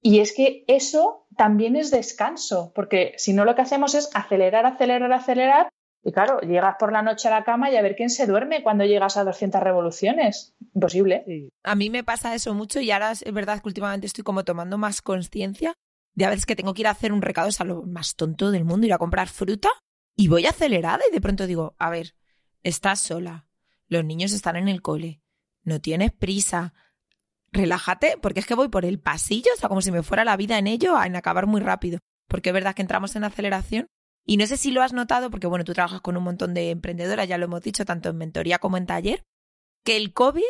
[0.00, 4.64] Y es que eso también es descanso, porque si no lo que hacemos es acelerar,
[4.64, 5.68] acelerar, acelerar
[6.06, 8.62] y claro, llegas por la noche a la cama y a ver quién se duerme
[8.62, 10.54] cuando llegas a 200 revoluciones.
[10.72, 11.50] Imposible.
[11.64, 14.78] A mí me pasa eso mucho y ahora es verdad que últimamente estoy como tomando
[14.78, 15.74] más conciencia
[16.14, 18.14] de a veces que tengo que ir a hacer un recado, es a lo más
[18.14, 19.68] tonto del mundo, ir a comprar fruta
[20.14, 22.14] y voy acelerada y de pronto digo, a ver,
[22.62, 23.48] estás sola,
[23.88, 25.22] los niños están en el cole,
[25.64, 26.72] no tienes prisa,
[27.50, 30.36] relájate, porque es que voy por el pasillo, o sea, como si me fuera la
[30.36, 31.98] vida en ello, en acabar muy rápido.
[32.28, 33.86] Porque es verdad que entramos en aceleración
[34.26, 36.70] y no sé si lo has notado, porque bueno, tú trabajas con un montón de
[36.70, 39.24] emprendedoras, ya lo hemos dicho, tanto en mentoría como en taller,
[39.84, 40.42] que el COVID,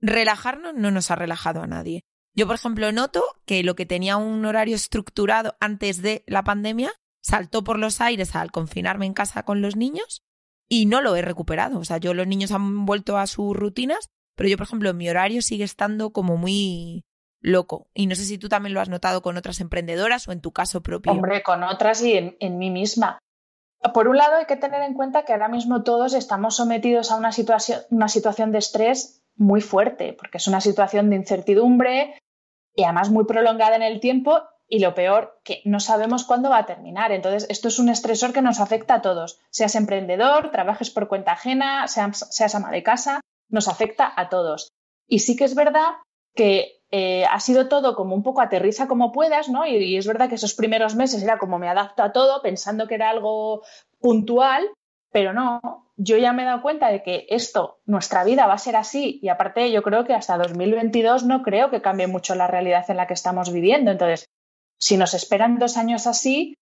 [0.00, 2.04] relajarnos no nos ha relajado a nadie.
[2.34, 6.92] Yo, por ejemplo, noto que lo que tenía un horario estructurado antes de la pandemia
[7.22, 10.22] saltó por los aires al confinarme en casa con los niños
[10.68, 11.78] y no lo he recuperado.
[11.78, 15.08] O sea, yo los niños han vuelto a sus rutinas, pero yo, por ejemplo, mi
[15.08, 17.04] horario sigue estando como muy
[17.44, 17.88] loco.
[17.92, 20.50] Y no sé si tú también lo has notado con otras emprendedoras o en tu
[20.50, 21.12] caso propio.
[21.12, 23.18] Hombre, con otras y en, mí misma.
[23.92, 27.16] Por un lado, hay que tener en cuenta que ahora mismo todos estamos sometidos a
[27.16, 32.18] una situación, una situación de estrés muy fuerte, porque es una situación de incertidumbre
[32.74, 36.58] y además muy prolongada en el tiempo y lo peor, que no sabemos cuándo va
[36.58, 37.12] a terminar.
[37.12, 41.32] Entonces, esto es un estresor que nos afecta a todos, seas emprendedor, trabajes por cuenta
[41.32, 44.70] ajena, seas, seas ama de casa, nos afecta a todos.
[45.06, 45.90] Y sí que es verdad
[46.34, 49.66] que eh, ha sido todo como un poco aterriza como puedas, ¿no?
[49.66, 52.94] Y, es verdad que esos primeros meses era como me adapto a todo pensando que
[52.94, 53.62] era algo
[53.98, 54.70] puntual,
[55.10, 55.60] pero no,
[55.96, 59.18] yo ya me he dado cuenta de que esto, nuestra vida va a ser así
[59.22, 62.98] y aparte yo creo que hasta 2022 no creo que cambie mucho la realidad en
[62.98, 63.90] la que estamos viviendo.
[63.90, 64.26] Entonces,
[64.78, 66.54] si nos esperan dos años así,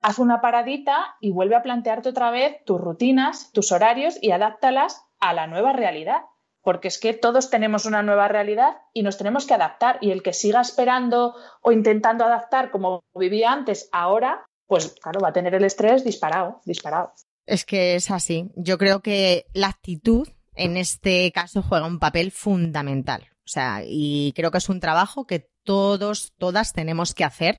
[0.00, 5.04] haz una paradita y vuelve a plantearte otra vez tus rutinas, tus horarios y adáptalas
[5.18, 6.20] a la nueva realidad
[6.62, 9.98] porque es que todos tenemos una nueva realidad y nos tenemos que adaptar.
[10.00, 15.28] Y el que siga esperando o intentando adaptar como vivía antes, ahora, pues claro, va
[15.28, 17.12] a tener el estrés disparado, disparado.
[17.46, 18.50] Es que es así.
[18.56, 23.28] Yo creo que la actitud en este caso juega un papel fundamental.
[23.44, 27.56] O sea, y creo que es un trabajo que todos, todas tenemos que hacer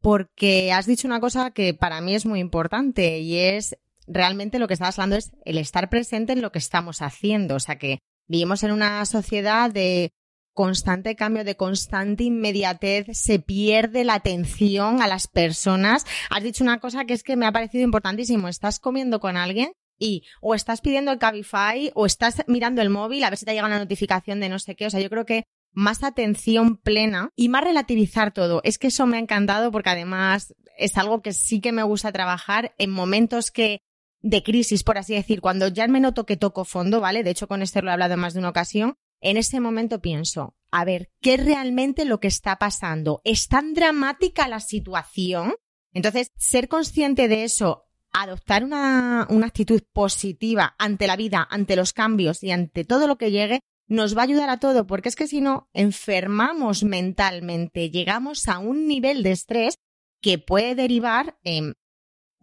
[0.00, 4.68] porque has dicho una cosa que para mí es muy importante y es realmente lo
[4.68, 7.54] que estabas hablando es el estar presente en lo que estamos haciendo.
[7.54, 10.12] O sea, que vivimos en una sociedad de
[10.54, 16.06] constante cambio, de constante inmediatez, se pierde la atención a las personas.
[16.30, 18.48] Has dicho una cosa que es que me ha parecido importantísimo.
[18.48, 23.24] Estás comiendo con alguien y o estás pidiendo el Cabify o estás mirando el móvil
[23.24, 24.86] a ver si te llega una notificación de no sé qué.
[24.86, 28.60] O sea, yo creo que más atención plena y más relativizar todo.
[28.64, 32.12] Es que eso me ha encantado porque además es algo que sí que me gusta
[32.12, 33.80] trabajar en momentos que
[34.24, 37.22] de crisis, por así decir, cuando ya me noto que toco fondo, ¿vale?
[37.22, 38.94] De hecho, con Esther lo he hablado más de una ocasión.
[39.20, 43.20] En ese momento pienso, a ver, ¿qué es realmente lo que está pasando?
[43.24, 45.54] ¿Es tan dramática la situación?
[45.92, 51.92] Entonces, ser consciente de eso, adoptar una, una actitud positiva ante la vida, ante los
[51.92, 55.16] cambios y ante todo lo que llegue, nos va a ayudar a todo, porque es
[55.16, 59.76] que si no, enfermamos mentalmente, llegamos a un nivel de estrés
[60.22, 61.74] que puede derivar en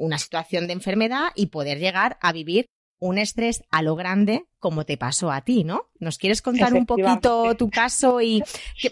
[0.01, 2.65] una situación de enfermedad y poder llegar a vivir
[2.99, 5.89] un estrés a lo grande como te pasó a ti, ¿no?
[5.99, 8.43] ¿Nos quieres contar un poquito tu caso y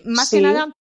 [0.05, 0.71] más que nada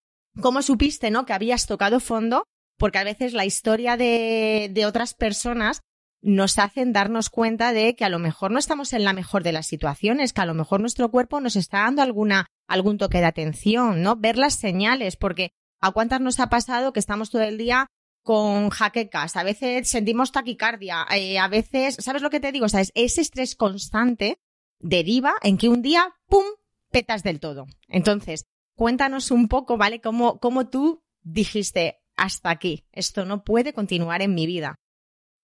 [0.41, 1.27] cómo supiste, ¿no?
[1.27, 2.45] Que habías tocado fondo,
[2.79, 5.81] porque a veces la historia de, de otras personas
[6.21, 9.53] nos hacen darnos cuenta de que a lo mejor no estamos en la mejor de
[9.53, 13.27] las situaciones, que a lo mejor nuestro cuerpo nos está dando alguna, algún toque de
[13.27, 14.17] atención, ¿no?
[14.17, 17.87] Ver las señales, porque a cuántas nos ha pasado que estamos todo el día
[18.29, 22.67] con jaquecas, a veces sentimos taquicardia, eh, a veces, ¿sabes lo que te digo?
[22.67, 24.39] O sea, ese estrés constante
[24.79, 26.45] deriva en que un día, ¡pum!,
[26.91, 27.65] petas del todo.
[27.89, 28.45] Entonces,
[28.77, 30.03] cuéntanos un poco, ¿vale?
[30.03, 34.75] Cómo, cómo tú dijiste, hasta aquí, esto no puede continuar en mi vida.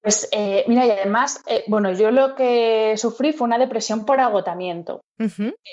[0.03, 4.21] Pues eh, mira, y además, eh, bueno, yo lo que sufrí fue una depresión por
[4.21, 5.01] agotamiento.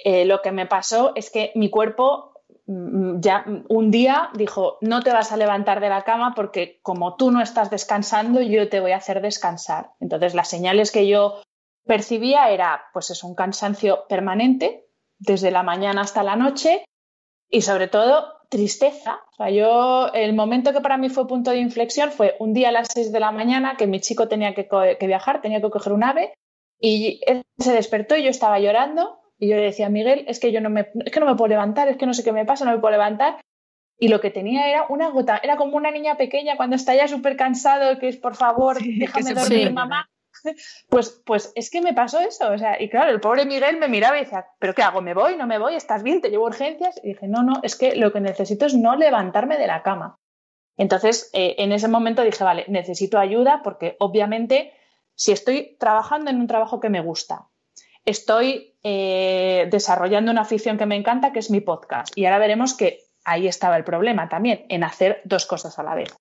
[0.05, 2.30] Eh, lo que me pasó es que mi cuerpo
[3.19, 7.31] ya un día dijo, no te vas a levantar de la cama porque como tú
[7.31, 9.91] no estás descansando, yo te voy a hacer descansar.
[9.99, 11.41] Entonces, las señales que yo
[11.85, 16.85] percibía era, pues es un cansancio permanente, desde la mañana hasta la noche,
[17.49, 19.21] y sobre todo tristeza.
[19.31, 22.69] O sea, yo, el momento que para mí fue punto de inflexión fue un día
[22.69, 24.67] a las 6 de la mañana que mi chico tenía que,
[25.05, 26.33] viajar, tenía que coger un ave
[26.79, 30.51] y él se despertó y yo estaba llorando y yo le decía Miguel, es que
[30.51, 32.45] yo no me, es que no me puedo levantar, es que no sé qué me
[32.45, 33.41] pasa, no me puedo levantar.
[33.97, 37.07] Y lo que tenía era una gota, era como una niña pequeña cuando está ya
[37.07, 40.07] súper cansado, que es por favor, déjame dormir, mamá.
[40.89, 43.87] Pues, pues es que me pasó eso, o sea, y claro, el pobre Miguel me
[43.87, 45.01] miraba y decía, ¿pero qué hago?
[45.01, 45.35] ¿Me voy?
[45.35, 45.75] ¿No me voy?
[45.75, 46.19] ¿Estás bien?
[46.19, 46.99] ¿Te llevo urgencias?
[47.03, 50.17] Y dije, no, no, es que lo que necesito es no levantarme de la cama.
[50.77, 54.73] Entonces, eh, en ese momento dije, vale, necesito ayuda porque obviamente
[55.13, 57.49] si estoy trabajando en un trabajo que me gusta,
[58.05, 62.73] estoy eh, desarrollando una afición que me encanta, que es mi podcast, y ahora veremos
[62.73, 66.15] que ahí estaba el problema también, en hacer dos cosas a la vez.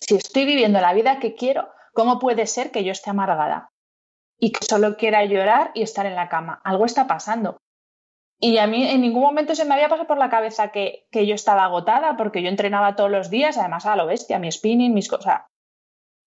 [0.00, 3.70] Si estoy viviendo la vida que quiero, ¿Cómo puede ser que yo esté amargada
[4.38, 6.60] y que solo quiera llorar y estar en la cama?
[6.64, 7.58] Algo está pasando.
[8.38, 11.34] Y a mí en ningún momento se me había pasado por la cabeza que, yo
[11.34, 15.08] estaba agotada porque yo entrenaba todos los días, además a lo bestia, mi spinning, mis
[15.08, 15.42] cosas.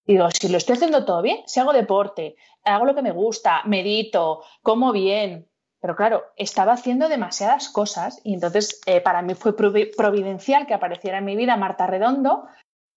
[0.05, 3.61] Digo, si lo estoy haciendo todo bien, si hago deporte, hago lo que me gusta,
[3.65, 5.47] medito, como bien.
[5.79, 11.17] Pero claro, estaba haciendo demasiadas cosas y entonces eh, para mí fue providencial que apareciera
[11.17, 12.45] en mi vida Marta Redondo,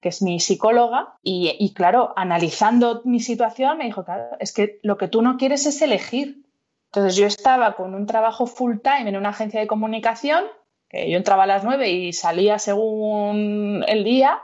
[0.01, 4.99] que es mi psicóloga, y, claro, analizando mi situación, me dijo, claro, es que lo
[4.99, 6.45] que tú no quieres es elegir.
[6.93, 10.45] Entonces yo estaba con un trabajo full time en una agencia de comunicación,
[10.89, 14.41] que yo entraba a las nueve y salía según el día,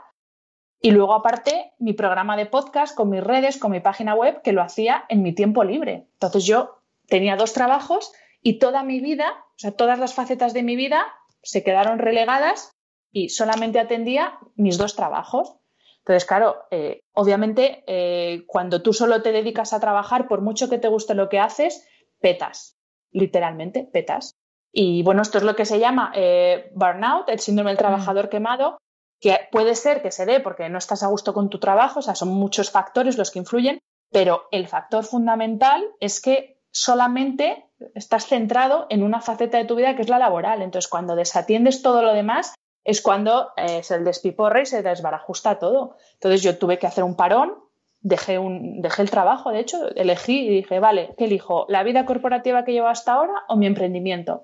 [0.85, 4.51] y luego aparte mi programa de podcast con mis redes, con mi página web, que
[4.51, 6.07] lo hacía en mi tiempo libre.
[6.15, 10.61] Entonces yo tenía dos trabajos y toda mi vida, o sea, todas las facetas de
[10.61, 11.05] mi vida
[11.41, 12.73] se quedaron relegadas
[13.13, 15.55] y solamente atendía mis dos trabajos.
[15.99, 20.79] Entonces, claro, eh, obviamente eh, cuando tú solo te dedicas a trabajar, por mucho que
[20.79, 21.87] te guste lo que haces,
[22.19, 22.77] petas,
[23.09, 24.35] literalmente, petas.
[24.73, 28.79] Y bueno, esto es lo que se llama eh, burnout, el síndrome del trabajador quemado,
[29.23, 32.01] que puede ser que se dé porque no estás a gusto con tu trabajo, o
[32.01, 33.79] sea, son muchos factores los que influyen,
[34.11, 39.95] pero el factor fundamental es que solamente estás centrado en una faceta de tu vida
[39.95, 40.61] que es la laboral.
[40.61, 45.57] Entonces, cuando desatiendes todo lo demás, es cuando eh, es el despiporre y se desbarajusta
[45.57, 45.95] todo.
[46.15, 47.55] Entonces yo tuve que hacer un parón,
[48.01, 51.65] dejé, un, dejé el trabajo, de hecho, elegí y dije, vale, ¿qué elijo?
[51.69, 54.43] ¿La vida corporativa que llevo hasta ahora o mi emprendimiento?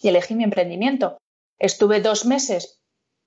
[0.00, 1.16] Y elegí mi emprendimiento.
[1.60, 2.79] Estuve dos meses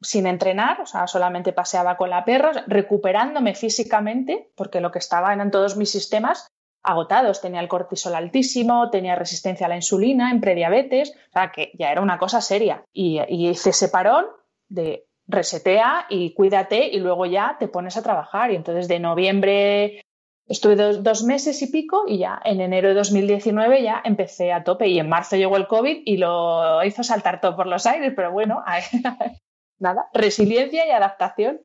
[0.04, 5.34] sin entrenar, o sea, solamente paseaba con la perra, recuperándome físicamente, porque lo que estaba
[5.34, 6.48] eran todos mis sistemas
[6.84, 7.42] agotados.
[7.42, 11.92] Tenía el cortisol altísimo, tenía resistencia a la insulina, en prediabetes, o sea, que ya
[11.92, 12.84] era una cosa seria.
[12.94, 14.26] Y, y hice ese parón
[14.68, 18.52] de resetea y cuídate y luego ya te pones a trabajar.
[18.52, 20.02] Y entonces de noviembre
[20.48, 24.88] estuve dos, meses y pico y ya en enero de 2019 ya empecé a tope
[24.88, 28.32] y en marzo llegó el COVID y lo hizo saltar todo por los aires, pero
[28.32, 28.64] bueno,
[29.80, 31.62] nada, resiliencia y adaptación.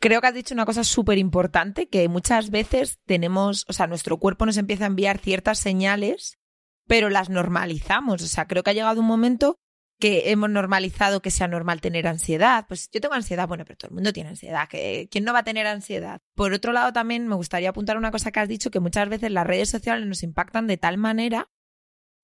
[0.00, 4.18] Creo que has dicho una cosa súper importante, que muchas veces tenemos, o sea, nuestro
[4.18, 6.38] cuerpo nos empieza a enviar ciertas señales,
[6.86, 8.22] pero las normalizamos.
[8.22, 9.58] O sea, creo que ha llegado un momento
[10.00, 12.64] que hemos normalizado que sea normal tener ansiedad.
[12.66, 14.66] Pues yo tengo ansiedad, bueno, pero todo el mundo tiene ansiedad.
[14.70, 16.22] ¿Quién no va a tener ansiedad?
[16.34, 19.30] Por otro lado, también me gustaría apuntar una cosa que has dicho, que muchas veces
[19.30, 21.50] las redes sociales nos impactan de tal manera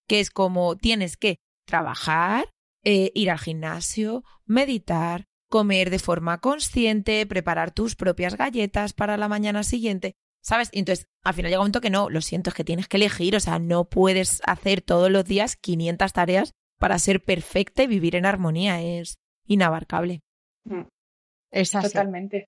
[0.08, 2.46] que es como tienes que trabajar,
[2.88, 9.26] eh, ir al gimnasio, meditar, comer de forma consciente, preparar tus propias galletas para la
[9.26, 10.14] mañana siguiente.
[10.40, 10.68] ¿Sabes?
[10.70, 12.98] Y entonces, al final llega un momento que no, lo siento, es que tienes que
[12.98, 17.88] elegir, o sea, no puedes hacer todos los días 500 tareas para ser perfecta y
[17.88, 18.80] vivir en armonía.
[18.80, 20.20] Es inabarcable.
[20.62, 20.82] Mm.
[21.50, 22.46] Es Totalmente.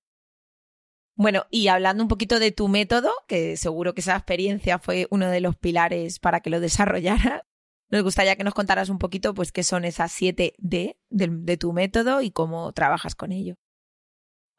[1.15, 5.29] Bueno, y hablando un poquito de tu método, que seguro que esa experiencia fue uno
[5.29, 7.41] de los pilares para que lo desarrollaras,
[7.89, 11.73] nos gustaría que nos contaras un poquito, pues, qué son esas 7 D de tu
[11.73, 13.55] método y cómo trabajas con ello.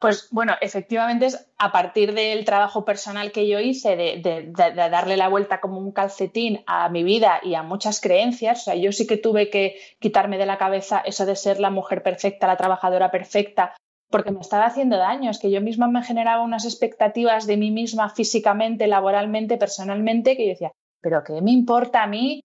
[0.01, 5.29] Pues bueno, efectivamente es a partir del trabajo personal que yo hice de, darle la
[5.29, 8.61] vuelta como un calcetín a mi vida y a muchas creencias.
[8.61, 11.69] O sea, yo sí que tuve que quitarme de la cabeza eso de ser la
[11.69, 13.75] mujer perfecta, la trabajadora perfecta,
[14.09, 15.29] porque me estaba haciendo daño.
[15.29, 20.45] Es que yo misma me generaba unas expectativas de mí misma físicamente, laboralmente, personalmente, que
[20.45, 22.41] yo decía, pero ¿qué me importa a mí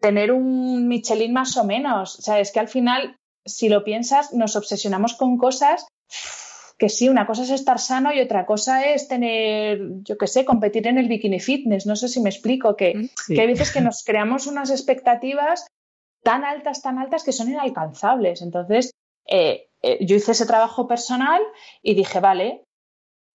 [0.00, 2.18] tener un Michelin más o menos?
[2.18, 5.86] O sea, es que al final, si lo piensas, nos obsesionamos con cosas
[6.80, 10.46] que sí, una cosa es estar sano y otra cosa es tener, yo qué sé,
[10.46, 11.84] competir en el bikini fitness.
[11.84, 15.66] No sé si me explico, que, mm, hay veces que nos creamos unas expectativas
[16.22, 18.40] tan altas, tan altas que son inalcanzables.
[18.40, 18.92] Entonces,
[19.26, 21.42] eh, eh, yo hice ese trabajo personal
[21.82, 22.64] y dije, vale,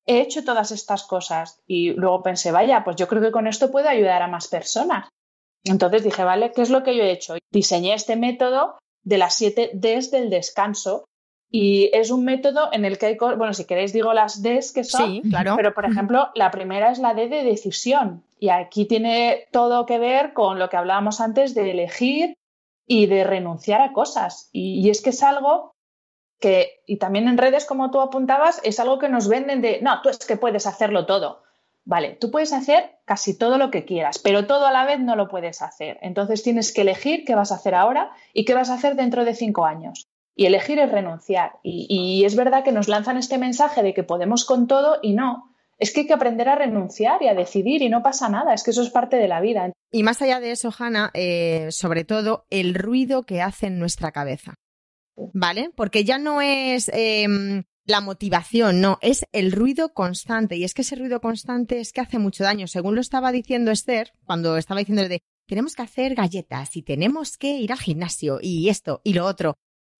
[0.07, 1.59] he hecho todas estas cosas.
[1.67, 5.07] Y luego pensé, vaya, pues yo creo que con esto puedo ayudar a más personas.
[5.65, 7.35] Entonces dije, vale, ¿qué es lo que yo he hecho?
[7.51, 11.05] Diseñé este método de las siete Ds del descanso,
[11.57, 14.83] y es un método en el que hay, bueno, si queréis digo las Ds que
[14.83, 15.53] son, sí, claro.
[15.55, 18.23] pero por ejemplo, la primera es la D de decisión.
[18.39, 22.33] Y aquí tiene todo que ver con lo que hablábamos antes de elegir
[22.85, 24.49] y de renunciar a cosas.
[24.51, 25.71] Y, es que es algo
[26.41, 30.01] que, y también en redes, como tú apuntabas, es algo que nos venden de, no,
[30.01, 31.44] tú es que puedes hacerlo todo.
[31.85, 35.15] Vale, tú puedes hacer casi todo lo que quieras, pero todo a la vez no
[35.15, 35.99] lo puedes hacer.
[36.01, 39.23] Entonces tienes que elegir qué vas a hacer ahora y qué vas a hacer dentro
[39.23, 40.07] de cinco años.
[40.35, 41.59] Y elegir es renunciar.
[41.63, 45.51] Y, es verdad que nos lanzan este mensaje de que podemos con todo y no.
[45.77, 48.63] Es que hay que aprender a renunciar y a decidir y no pasa nada, es
[48.63, 49.71] que eso es parte de la vida.
[49.91, 54.11] Y más allá de eso, Hanna, eh, sobre todo el ruido que hace en nuestra
[54.11, 54.55] cabeza.
[55.15, 55.69] ¿Vale?
[55.75, 60.57] Porque ya no es em, la motivación, no, es el ruido constante.
[60.57, 62.67] Y es que ese ruido constante es que hace mucho daño.
[62.67, 67.37] Según lo estaba diciendo Esther, cuando estaba diciendo de tenemos que hacer galletas y tenemos
[67.37, 69.55] que ir al gimnasio y esto y lo otro.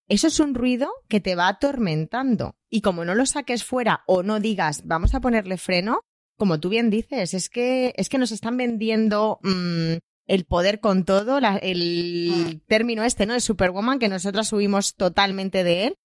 [0.08, 2.54] Eso es un ruido que te va atormentando.
[2.70, 6.00] Y como no lo saques fuera o no digas, vamos a ponerle freno,
[6.36, 9.94] como tú bien dices, es que, es que nos están vendiendo mm,
[10.26, 12.60] el poder con todo, el ah.
[12.66, 13.34] término este, ¿no?
[13.34, 15.96] De Superwoman, que nosotras subimos totalmente de él.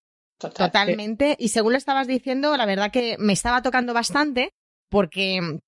[0.49, 1.35] Totalmente.
[1.39, 4.53] Y según lo estabas diciendo, la verdad que me estaba tocando bastante,
[4.89, 5.59] porque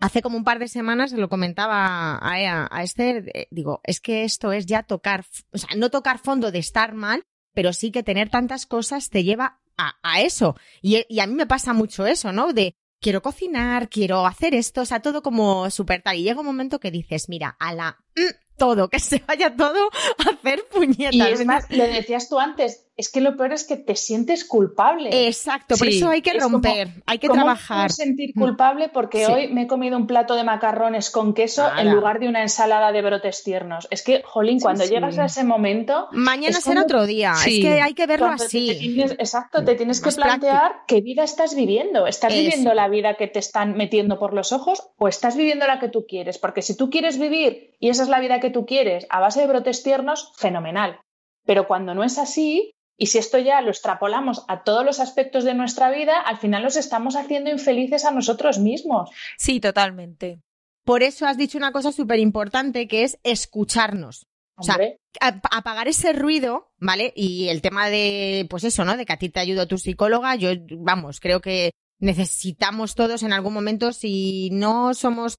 [0.00, 4.00] hace como un par de semanas se lo comentaba a, a Esther, eh, digo, es
[4.00, 7.22] que esto es ya tocar, o sea, no tocar fondo de estar mal,
[7.54, 10.56] pero sí que tener tantas cosas te lleva a, a eso.
[10.80, 12.52] Y, y, a mí me pasa mucho eso, ¿no?
[12.52, 16.16] De quiero cocinar, quiero hacer esto, o sea, todo como súper tal.
[16.16, 19.90] Y llega un momento que dices, mira, a la mm, todo, que se vaya todo
[20.18, 21.14] a hacer puñetas.
[21.14, 24.44] Y es más, lo decías tú antes, es que lo peor es que te sientes
[24.44, 25.26] culpable.
[25.26, 27.90] Exacto, por eso hay que romper, hay que ¿cómo trabajar.
[27.90, 28.40] sentir mm.
[28.40, 32.28] culpable porque hoy me he comido un plato de macarrones con queso en lugar de
[32.28, 33.88] una ensalada de brotes tiernos.
[33.90, 36.08] Es que, jolín, cuando llegas a ese momento.
[36.12, 37.32] Mañana será otro día.
[37.32, 39.00] Es que hay que verlo así.
[39.18, 42.06] exacto, te tienes que plantear qué vida estás viviendo.
[42.06, 45.78] ¿Estás viviendo la vida que te están metiendo por los ojos o estás viviendo la
[45.78, 46.38] que tú quieres?
[46.38, 49.40] Porque si tú quieres vivir y esa es la vida que tú quieres a base
[49.40, 51.00] de brotes tiernos, fenomenal.
[51.44, 55.42] Pero cuando no es así, y si esto ya lo extrapolamos a todos los aspectos
[55.42, 59.10] de nuestra vida, al final los estamos haciendo infelices a nosotros mismos.
[59.36, 60.40] Sí, totalmente.
[60.84, 64.28] Por eso has dicho una cosa súper importante que es escucharnos.
[64.54, 64.78] O sea,
[65.20, 67.12] apagar ese ruido, ¿vale?
[67.16, 68.96] Y el tema de, pues eso, ¿no?
[68.96, 73.32] De que a ti te ayuda tu psicóloga, yo, vamos, creo que necesitamos todos en
[73.32, 75.38] algún momento, si no somos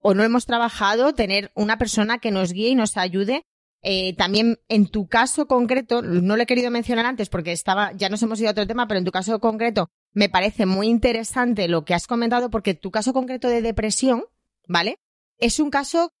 [0.00, 3.42] o no hemos trabajado, tener una persona que nos guíe y nos ayude.
[3.86, 8.08] Eh, también en tu caso concreto, no lo he querido mencionar antes porque estaba, ya
[8.08, 11.68] nos hemos ido a otro tema, pero en tu caso concreto me parece muy interesante
[11.68, 14.24] lo que has comentado porque tu caso concreto de depresión,
[14.66, 15.00] ¿vale?
[15.36, 16.12] Es un caso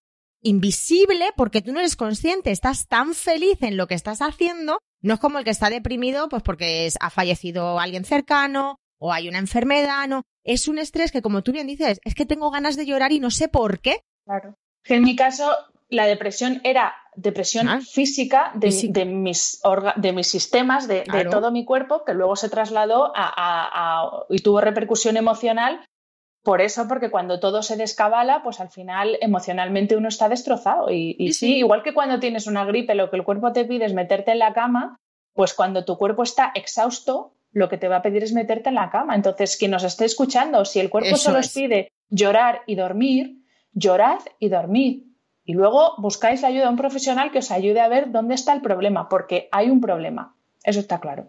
[0.42, 5.14] invisible porque tú no eres consciente, estás tan feliz en lo que estás haciendo, no
[5.14, 9.38] es como el que está deprimido pues porque ha fallecido alguien cercano o hay una
[9.38, 12.84] enfermedad, no, es un estrés que como tú bien dices, es que tengo ganas de
[12.84, 14.02] llorar y no sé por qué.
[14.26, 14.54] Claro.
[14.84, 15.50] En mi caso,
[15.94, 17.80] la depresión era depresión ah.
[17.80, 18.66] física de,
[19.04, 19.60] mis
[19.96, 25.16] de mis sistemas, de, todo mi cuerpo, que luego se trasladó a, y tuvo repercusión
[25.16, 25.80] emocional
[26.44, 30.90] por eso, porque cuando todo se descabala, pues al final emocionalmente uno está destrozado.
[30.90, 33.94] Y, sí, igual que cuando tienes una gripe, lo que el cuerpo te pide es
[33.94, 35.00] meterte en la cama,
[35.32, 38.74] pues cuando tu cuerpo está exhausto, lo que te va a pedir es meterte en
[38.74, 39.14] la cama.
[39.14, 43.38] Entonces, quien nos esté escuchando, si el cuerpo solo os pide llorar y dormir,
[43.72, 45.02] llorad y dormid.
[45.44, 48.52] Y luego buscáis la ayuda de un profesional que os ayude a ver dónde está
[48.52, 50.34] el problema, porque hay un problema.
[50.62, 51.28] Eso está claro.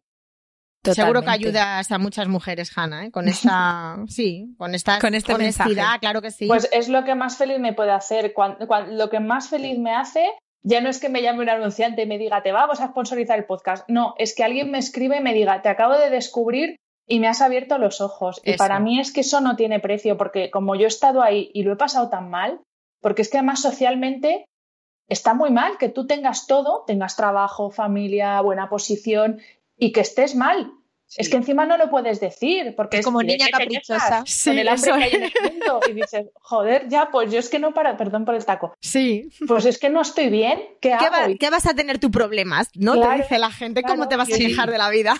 [0.83, 3.11] Seguro que ayudas a muchas mujeres, Hanna, ¿eh?
[3.11, 6.47] con esta, sí, con esta con este honestidad, claro que sí.
[6.47, 8.33] Pues es lo que más feliz me puede hacer.
[8.89, 10.25] lo que más feliz me hace
[10.65, 13.37] ya no es que me llame un anunciante y me diga, te vamos a sponsorizar
[13.37, 13.87] el podcast.
[13.87, 17.27] No, es que alguien me escribe y me diga, te acabo de descubrir y me
[17.27, 18.41] has abierto los ojos.
[18.43, 21.51] Y para mí es que eso no tiene precio, porque como yo he estado ahí
[21.53, 22.61] y lo he pasado tan mal,
[23.05, 24.49] porque es que además socialmente
[25.07, 29.41] está muy mal que tú tengas todo, tengas trabajo, familia, buena posición
[29.77, 30.71] y que estés mal.
[31.15, 34.91] Es que encima no lo puedes decir, porque es como niña caprichosa con el hambre
[34.91, 37.95] que hay en el mundo y dices, joder, ya, pues yo es que no para,
[37.95, 38.73] perdón por el taco.
[38.81, 39.29] Sí.
[39.47, 41.35] Pues es que no estoy bien, ¿qué, hago?
[41.39, 42.69] ¿Qué vas a tener tu problemas?
[42.73, 45.13] No te dice la gente cómo te vas a quejar de la vida.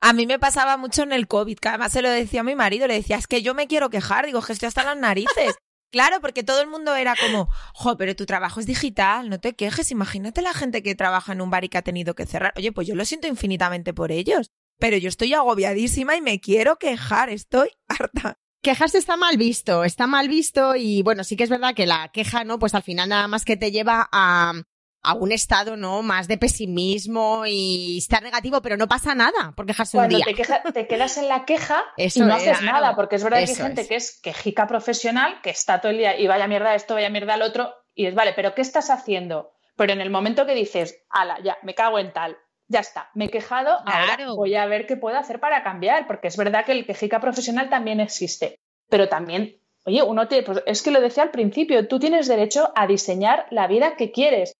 [0.00, 2.54] A mí me pasaba mucho en el COVID, que además se lo decía a mi
[2.54, 5.56] marido, le decía, es que yo me quiero quejar, digo, que estoy hasta las narices.
[5.92, 9.54] Claro, porque todo el mundo era como, jo, pero tu trabajo es digital, no te
[9.54, 12.54] quejes, imagínate la gente que trabaja en un bar y que ha tenido que cerrar.
[12.56, 16.76] Oye, pues yo lo siento infinitamente por ellos, pero yo estoy agobiadísima y me quiero
[16.76, 18.38] quejar, estoy harta.
[18.62, 22.10] Quejarse está mal visto, está mal visto y bueno, sí que es verdad que la
[22.10, 22.58] queja, ¿no?
[22.58, 24.54] Pues al final nada más que te lleva a,
[25.02, 29.66] a un estado no más de pesimismo y estar negativo, pero no pasa nada por
[29.66, 30.24] quejarse un día.
[30.24, 33.56] Te, te quedas en la queja y no haces nada, porque es verdad que hay
[33.56, 37.10] gente que es quejica profesional, que está todo el día y vaya mierda esto, vaya
[37.10, 39.52] mierda al otro, y es, vale, pero ¿qué estás haciendo?
[39.76, 42.36] Pero en el momento que dices, ala, ya, me cago en tal,
[42.68, 46.28] ya está, me he quejado, ahora voy a ver qué puedo hacer para cambiar, porque
[46.28, 48.56] es verdad que el quejica profesional también existe,
[48.88, 52.72] pero también, oye, uno tiene, pues es que lo decía al principio, tú tienes derecho
[52.76, 54.52] a diseñar la vida que quieres.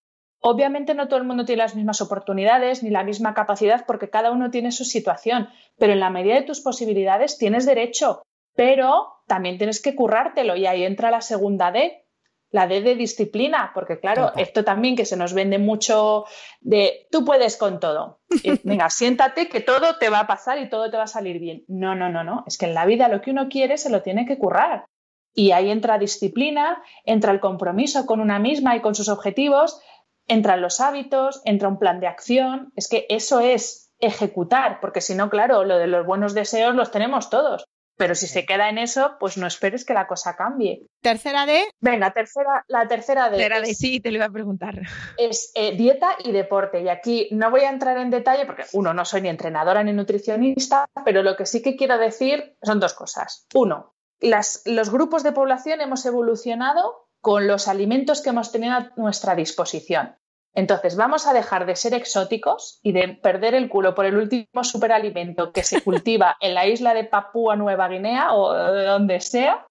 [0.45, 4.33] Obviamente no todo el mundo tiene las mismas oportunidades ni la misma capacidad porque cada
[4.33, 8.23] uno tiene su situación, pero en la medida de tus posibilidades tienes derecho,
[8.57, 12.05] pero también tienes que currártelo y ahí entra la segunda D,
[12.51, 16.25] la D de disciplina, porque claro, esto también que se nos vende mucho
[16.61, 18.19] de tú puedes con todo.
[18.65, 21.65] venga, siéntate que todo te va a pasar y todo te va a salir bien.
[21.69, 24.03] No, no, no, no, es que en la vida lo que uno quiere se lo
[24.03, 24.87] tiene que currar.
[25.35, 29.81] Y ahí entra disciplina, entra el compromiso con una misma y con sus objetivos,
[30.27, 32.73] entran los hábitos, entra un plan de acción.
[32.77, 36.91] Es que eso es ejecutar, porque si no, claro, lo de los buenos deseos los
[36.91, 37.65] tenemos todos.
[37.97, 40.87] Pero si se queda en eso, pues no esperes que la cosa cambie.
[41.03, 41.63] Tercera D.
[41.79, 43.37] Venga, tercera, la tercera D.
[43.37, 44.81] Tercera D, sí, te lo iba a preguntar.
[45.19, 46.81] Es eh, dieta y deporte.
[46.81, 49.93] Y aquí no voy a entrar en detalle porque, uno, no soy ni entrenadora ni
[49.93, 53.47] nutricionista, pero lo que sí que quiero decir son dos cosas.
[53.55, 58.91] Uno, las, los grupos de población hemos evolucionado con los alimentos que hemos tenido a
[58.97, 60.17] nuestra disposición.
[60.55, 64.65] Entonces, vamos a dejar de ser exóticos y de perder el culo por el último
[64.65, 69.67] superalimento que se cultiva en la isla de Papúa Nueva Guinea o de donde sea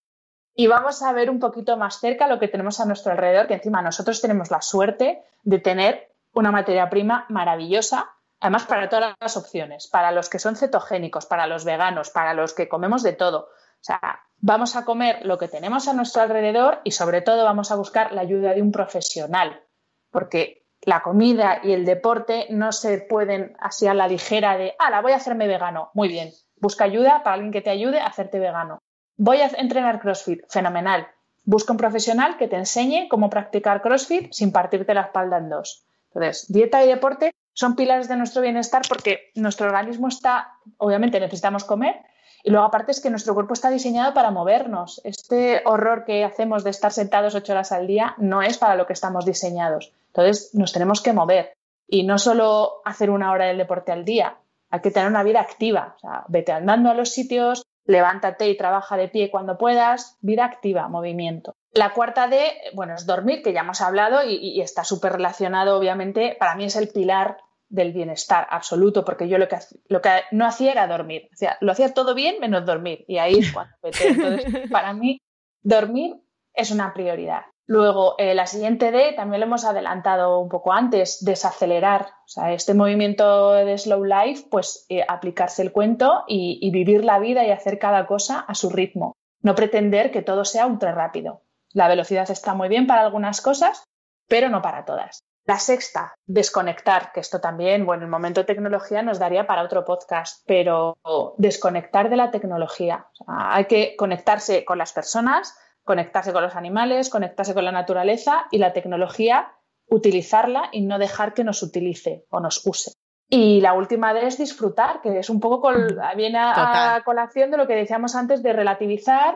[0.55, 3.53] y vamos a ver un poquito más cerca lo que tenemos a nuestro alrededor, que
[3.53, 9.37] encima nosotros tenemos la suerte de tener una materia prima maravillosa, además para todas las
[9.37, 13.39] opciones, para los que son cetogénicos, para los veganos, para los que comemos de todo.
[13.39, 17.71] O sea, vamos a comer lo que tenemos a nuestro alrededor y sobre todo vamos
[17.71, 19.61] a buscar la ayuda de un profesional,
[20.09, 24.89] porque la comida y el deporte no se pueden así a la ligera de, ah,
[24.89, 25.91] la voy a hacerme vegano.
[25.93, 28.79] Muy bien, busca ayuda para alguien que te ayude a hacerte vegano.
[29.15, 31.07] Voy a entrenar CrossFit, fenomenal.
[31.43, 35.85] Busca un profesional que te enseñe cómo practicar CrossFit sin partirte la espalda en dos.
[36.13, 41.63] Entonces, dieta y deporte son pilares de nuestro bienestar porque nuestro organismo está, obviamente necesitamos
[41.63, 42.01] comer,
[42.43, 45.01] y luego aparte es que nuestro cuerpo está diseñado para movernos.
[45.03, 48.87] Este horror que hacemos de estar sentados ocho horas al día no es para lo
[48.87, 49.93] que estamos diseñados.
[50.07, 51.53] Entonces nos tenemos que mover
[51.87, 54.37] y no solo hacer una hora del deporte al día,
[54.69, 58.57] hay que tener una vida activa, o sea, vete andando a los sitios, levántate y
[58.57, 61.53] trabaja de pie cuando puedas, vida activa, movimiento.
[61.73, 66.35] La cuarta D, bueno, es dormir, que ya hemos hablado y, está súper relacionado, obviamente,
[66.39, 67.37] para mí es el pilar
[67.71, 69.57] del bienestar absoluto, porque yo lo que,
[69.87, 73.17] lo que no hacía era dormir, o sea, lo hacía todo bien menos dormir, y
[73.17, 75.19] ahí es cuando Entonces, para mí,
[75.63, 76.15] dormir
[76.53, 77.43] es una prioridad.
[77.67, 82.07] Luego, eh, la siguiente D, también lo hemos adelantado un poco antes, desacelerar.
[82.25, 87.19] O sea, este movimiento de slow life, pues eh, aplicarse el cuento y, vivir la
[87.19, 89.13] vida y hacer cada cosa a su ritmo.
[89.41, 91.43] No pretender que todo sea ultra rápido.
[91.71, 93.85] La velocidad está muy bien para algunas cosas,
[94.27, 95.21] pero no para todas.
[95.51, 99.83] La sexta, desconectar, que esto también, bueno, el momento de tecnología nos daría para otro
[99.83, 100.97] podcast, pero
[101.37, 103.07] desconectar de la tecnología.
[103.27, 108.59] hay que conectarse con las personas, conectarse con los animales, conectarse con la naturaleza y
[108.59, 109.51] la tecnología,
[109.89, 112.93] utilizarla y no dejar que nos utilice o nos use.
[113.27, 115.69] Y la última es disfrutar, que es un poco
[116.15, 119.35] viene a, colación de lo que decíamos antes de relativizar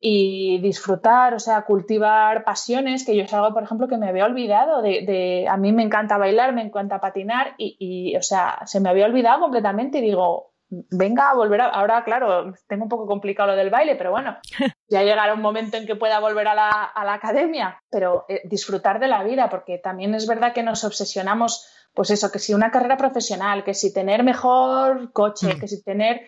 [0.00, 4.26] y disfrutar, o sea, cultivar pasiones, que yo es algo, por ejemplo, que me había
[4.26, 8.80] olvidado de, a mí me encanta bailar, me encanta patinar y, y, o sea, se
[8.80, 11.68] me había olvidado completamente y digo, venga a volver a...
[11.68, 14.36] Ahora, claro, tengo un poco complicado lo del baile, pero bueno,
[14.88, 19.08] ya llegará un momento en que pueda volver a la, academia, pero eh, disfrutar de
[19.08, 22.96] la vida, porque también es verdad que nos obsesionamos, pues eso, que si una carrera
[22.96, 25.60] profesional, que si tener mejor coche, mm.
[25.60, 26.26] que si tener...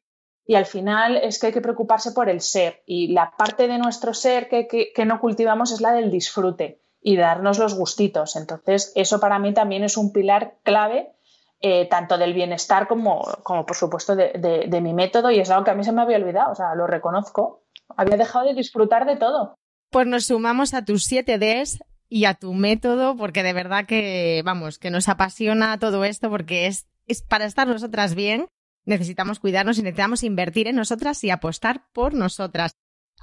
[0.49, 2.83] Y al final es que hay que preocuparse por el ser.
[2.87, 7.17] Y la parte de nuestro ser que, que no cultivamos es la del disfrute y
[7.17, 8.35] darnos los gustitos.
[8.35, 11.13] Entonces, eso para mí también es un pilar clave
[11.61, 15.73] eh, tanto del bienestar como, como por supuesto, de, mi método y es algo que
[15.73, 17.65] a mí se me había olvidado, o sea, lo reconozco.
[17.97, 19.57] Había dejado de disfrutar de todo.
[19.91, 24.41] Pues nos sumamos a tus 7 Ds y a tu método porque de verdad que,
[24.45, 28.47] vamos, que nos apasiona todo esto porque es, es para estar nosotras bien,
[28.89, 32.73] necesitamos cuidarnos y necesitamos invertir en nosotras y apostar por nosotras.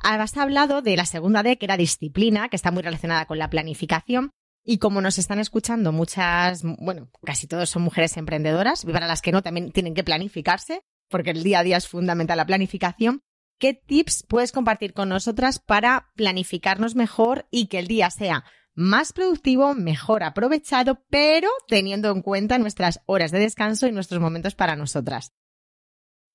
[0.03, 3.49] Has hablado de la segunda D, que era disciplina, que está muy relacionada con la
[3.49, 4.31] planificación.
[4.63, 9.21] Y como nos están escuchando muchas, bueno, casi todos son mujeres emprendedoras, y para las
[9.21, 13.21] que no también tienen que planificarse, porque el día a día es fundamental la planificación.
[13.57, 18.43] ¿Qué tips puedes compartir con nosotras para planificarnos mejor y que el día sea
[18.73, 24.55] más productivo, mejor aprovechado, pero teniendo en cuenta nuestras horas de descanso y nuestros momentos
[24.55, 25.33] para nosotras?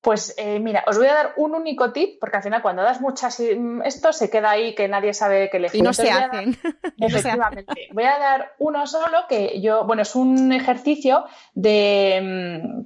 [0.01, 3.03] Pues eh, mira, os voy a dar un único tip, porque al final cuando das
[3.03, 5.81] muchas, mm, esto se queda ahí que nadie sabe qué elegir.
[5.81, 6.57] Y no se hacen.
[6.99, 7.89] efectivamente.
[7.93, 12.85] voy a dar uno solo que yo, bueno, es un ejercicio de mm,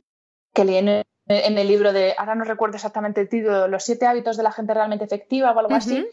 [0.52, 4.36] que leí en, el libro de, ahora no recuerdo exactamente el título, Los siete hábitos
[4.36, 6.06] de la gente realmente efectiva o algo así,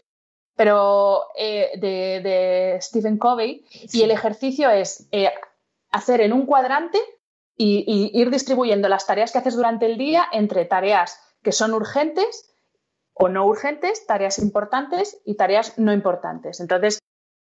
[0.56, 3.64] pero eh, de, Stephen Covey.
[3.92, 5.30] Y el ejercicio es eh,
[5.90, 6.98] hacer en un cuadrante
[7.64, 12.50] y, ir distribuyendo las tareas que haces durante el día entre tareas que son urgentes
[13.14, 16.60] o no urgentes, tareas importantes y tareas no importantes.
[16.60, 16.98] Entonces,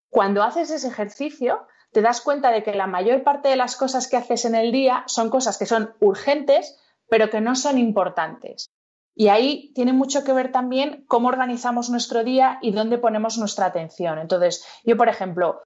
[0.10, 4.08] cuando haces ese ejercicio, te das cuenta de que la mayor parte de las cosas
[4.08, 6.78] que haces en el día son cosas que son urgentes,
[7.10, 8.68] pero que no son importantes.
[9.16, 13.66] Y ahí tiene mucho que ver también cómo organizamos nuestro día y dónde ponemos nuestra
[13.66, 14.20] atención.
[14.20, 15.62] Entonces, yo, por ejemplo,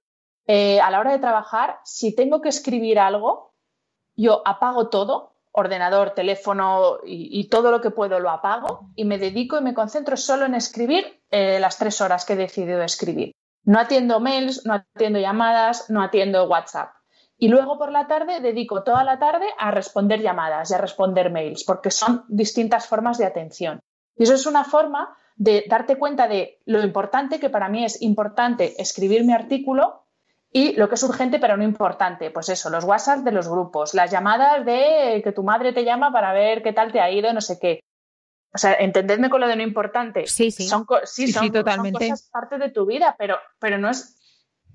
[0.46, 3.55] eh, a la hora de trabajar, si tengo que escribir algo,
[4.16, 9.56] yo apago todo, ordenador, teléfono y, todo lo que puedo lo apago y me dedico
[9.56, 13.32] y me concentro solo en escribir eh, las tres horas que he decidido escribir.
[13.64, 16.90] No atiendo mails, no atiendo llamadas, no atiendo WhatsApp.
[17.38, 21.30] Y luego por la tarde dedico toda la tarde a responder llamadas y a responder
[21.30, 23.80] mails, porque son distintas formas de atención.
[24.16, 28.00] Y eso es una forma de darte cuenta de lo importante que para mí es
[28.00, 30.05] importante escribir mi artículo
[30.56, 33.92] y lo que es urgente pero no importante, pues eso, los WhatsApp de los grupos,
[33.92, 37.30] las llamadas de que tu madre te llama para ver qué tal te ha ido,
[37.34, 37.80] no sé qué.
[38.54, 40.26] O sea, entendedme con lo de no importante.
[40.26, 40.66] Sí, sí.
[40.66, 42.08] Son, sí, son, totalmente.
[42.08, 44.16] cosas parte de tu vida, pero, pero no es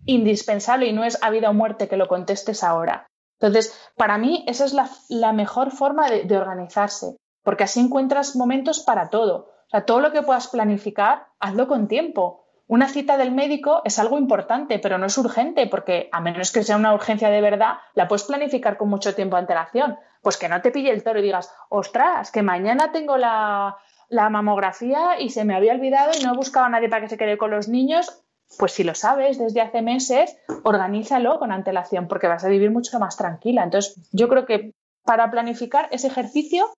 [0.05, 3.07] indispensable y no es a vida o muerte que lo contestes ahora.
[3.39, 4.75] Entonces, para mí, esa es
[5.09, 9.49] la, mejor forma de, de organizarse, porque así encuentras momentos para todo.
[9.65, 12.40] O sea, todo lo que puedas planificar, hazlo con tiempo.
[12.71, 16.63] Una cita del médico es algo importante, pero no es urgente, porque a menos que
[16.63, 19.97] sea una urgencia de verdad, la puedes planificar con mucho tiempo de antelación.
[20.21, 23.77] Pues que no te pille el toro y digas, ostras, que mañana tengo la,
[24.09, 27.17] mamografía y se me había olvidado y no he buscado a nadie para que se
[27.17, 28.23] quede con los niños.
[28.57, 32.97] Pues si lo sabes desde hace meses, organízalo con antelación, porque vas a vivir mucho
[32.99, 33.65] más tranquila.
[33.65, 34.71] Entonces, yo creo que
[35.03, 36.69] para planificar ese ejercicio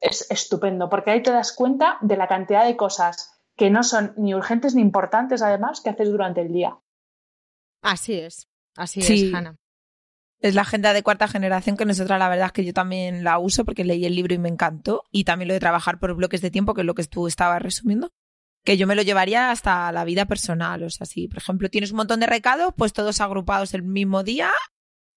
[0.00, 4.12] es estupendo, porque ahí te das cuenta de la cantidad de cosas que no son
[4.16, 6.78] ni urgentes ni importantes, además, que haces durante el día.
[7.82, 9.56] Así es, así es, Hanna.
[10.40, 13.38] Es la agenda de cuarta generación que nosotros la verdad es que yo también la
[13.38, 15.04] uso porque leí el libro y me encantó.
[15.10, 17.62] Y también lo de trabajar por bloques de tiempo, que es lo que tú estabas
[17.62, 18.12] resumiendo.
[18.62, 20.82] Que yo me lo llevaría hasta la vida personal.
[20.82, 24.24] O sea, si por ejemplo tienes un montón de recados, pues todos agrupados el mismo
[24.24, 24.50] día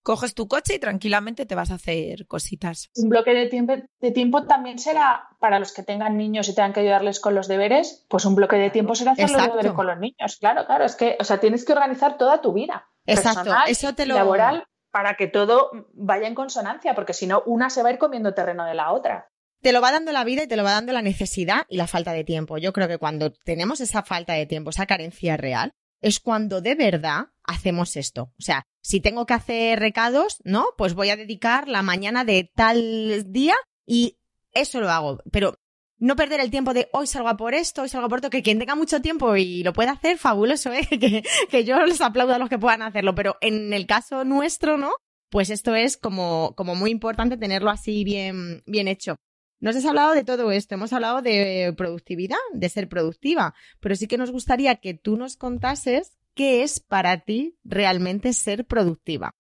[0.04, 2.90] coges tu coche y tranquilamente te vas a hacer cositas.
[2.96, 6.74] Un bloque de tiempo, de tiempo también será para los que tengan niños y tengan
[6.74, 9.88] que ayudarles con los deberes, pues un bloque de tiempo será hacer los deberes con
[9.88, 10.38] los niños.
[10.40, 12.88] Claro, claro, es que, o sea, tienes que organizar toda tu vida.
[13.06, 14.16] Exacto, personal, eso te lo...
[14.16, 18.00] laboral para que todo vaya en consonancia, porque si no, una se va a ir
[18.00, 19.30] comiendo terreno de la otra.
[19.62, 21.88] Te lo va dando la vida y te lo va dando la necesidad y la
[21.88, 22.58] falta de tiempo.
[22.58, 26.76] Yo creo que cuando tenemos esa falta de tiempo, esa carencia real, es cuando de
[26.76, 28.34] verdad hacemos esto.
[28.38, 30.68] O sea, si tengo que hacer recados, ¿no?
[30.78, 34.18] Pues voy a dedicar la mañana de tal día y
[34.52, 35.20] eso lo hago.
[35.32, 35.56] Pero
[35.98, 38.30] no perder el tiempo de hoy salgo a por esto, hoy salgo a por esto,
[38.30, 40.88] que quien tenga mucho tiempo y lo pueda hacer, fabuloso, ¿eh?
[40.90, 43.16] que, que yo les aplaudo a los que puedan hacerlo.
[43.16, 44.92] Pero en el caso nuestro, ¿no?
[45.30, 49.16] Pues esto es como, como muy importante tenerlo así bien, bien hecho.
[49.60, 54.08] Nos has hablado de todo esto, hemos hablado de productividad, de ser productiva, pero sí
[54.08, 59.32] que nos gustaría que tú nos contases qué es para ti realmente ser productiva.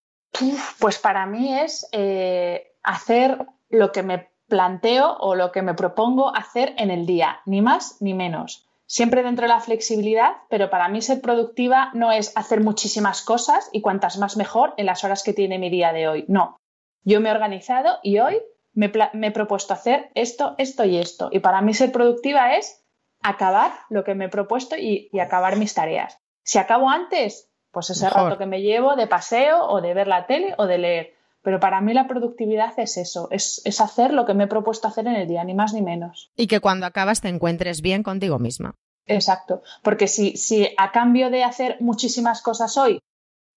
[0.79, 6.35] Pues para mí es eh, hacer lo que me planteo o lo que me propongo
[6.35, 8.67] hacer en el día, ni más ni menos.
[8.85, 13.69] Siempre dentro de la flexibilidad, pero para mí ser productiva no es hacer muchísimas cosas
[13.71, 16.25] y cuantas más mejor en las horas que tiene mi día de hoy.
[16.27, 16.57] No.
[17.03, 18.37] Yo me he organizado y hoy
[18.73, 18.91] me,
[19.27, 21.29] he propuesto hacer esto, esto y esto.
[21.31, 22.83] Y para mí ser productiva es
[23.21, 26.19] acabar lo que me he propuesto y, acabar mis tareas.
[26.43, 30.25] Si acabo antes, pues ese rato que me llevo de paseo o de ver la
[30.25, 31.13] tele o de leer.
[31.41, 34.89] Pero para mí la productividad es eso, es, es, hacer lo que me he propuesto
[34.89, 36.31] hacer en el día, ni más ni menos.
[36.35, 38.75] Y que cuando acabas te encuentres bien contigo misma.
[39.05, 42.99] Exacto, porque si, si a cambio de hacer muchísimas cosas hoy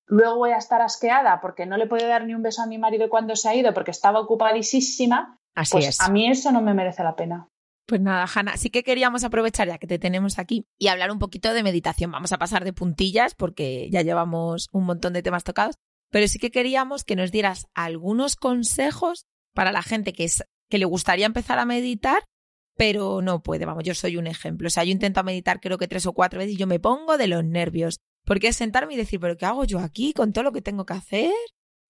[0.06, 2.78] luego voy a estar asqueada porque no le puedo dar ni un beso a mi
[2.78, 6.00] marido cuando se ha ido porque estaba ocupadísima, Así pues es.
[6.00, 7.48] a mí eso no me merece la pena.
[7.86, 11.18] Pues nada, Hanna, sí que queríamos aprovechar ya que te tenemos aquí y hablar un
[11.18, 12.12] poquito de meditación.
[12.12, 15.76] Vamos a pasar de puntillas porque ya llevamos un montón de temas tocados,
[16.10, 20.78] pero sí que queríamos que nos dieras algunos consejos para la gente que, es, que
[20.78, 22.22] le gustaría empezar a meditar,
[22.76, 23.66] pero no puede.
[23.66, 24.68] Vamos, yo soy un ejemplo.
[24.68, 27.18] O sea, yo intento meditar creo que tres o cuatro veces y yo me pongo
[27.18, 27.98] de los nervios.
[28.24, 30.86] Porque es sentarme y decir, pero ¿qué hago yo aquí con todo lo que tengo
[30.86, 31.32] que hacer?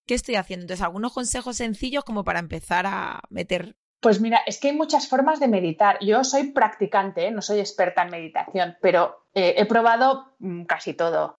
[0.07, 0.65] ¿Qué estoy haciendo?
[0.65, 3.77] Entonces, algunos consejos sencillos como para empezar a meter.
[4.01, 5.99] Pues mira, es que hay muchas formas de meditar.
[6.01, 7.31] Yo soy practicante, ¿eh?
[7.31, 11.39] no soy experta en meditación, pero eh, he probado mm, casi todo.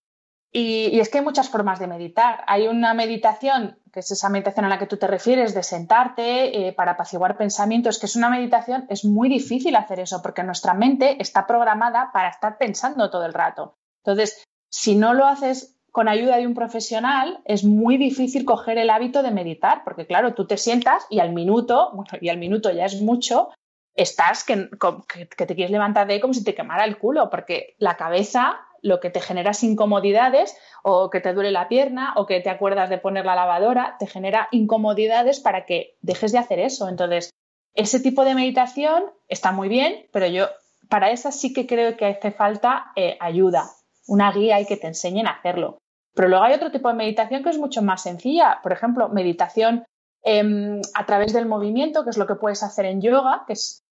[0.55, 2.43] Y, es que hay muchas formas de meditar.
[2.47, 6.67] Hay una meditación, que es esa meditación a la que tú te refieres, de sentarte
[6.67, 10.75] eh, para apaciguar pensamientos, que es una meditación, es muy difícil hacer eso, porque nuestra
[10.75, 13.75] mente está programada para estar pensando todo el rato.
[14.05, 14.43] Entonces,
[14.73, 19.21] si no lo haces con ayuda de un profesional, es muy difícil coger el hábito
[19.21, 22.85] de meditar, porque claro, tú te sientas y al minuto, bueno, y al minuto ya
[22.85, 23.49] es mucho,
[23.93, 27.97] estás que, te quieres levantar de ahí como si te quemara el culo, porque la
[27.97, 32.41] cabeza lo que te genera es incomodidades o que te duele la pierna o que
[32.41, 36.89] te acuerdas de poner la lavadora, te genera incomodidades para que dejes de hacer eso.
[36.89, 37.29] Entonces,
[37.75, 40.47] ese tipo de meditación está muy bien, pero yo
[40.89, 43.69] para esa sí que creo que hace falta eh, ayuda,
[44.07, 45.77] una guía y que te enseñen a hacerlo.
[46.13, 48.59] Pero luego hay otro tipo de meditación que es mucho más sencilla.
[48.61, 49.85] Por ejemplo, meditación
[50.23, 53.83] em, a través del movimiento, que es lo que puedes hacer en yoga, que es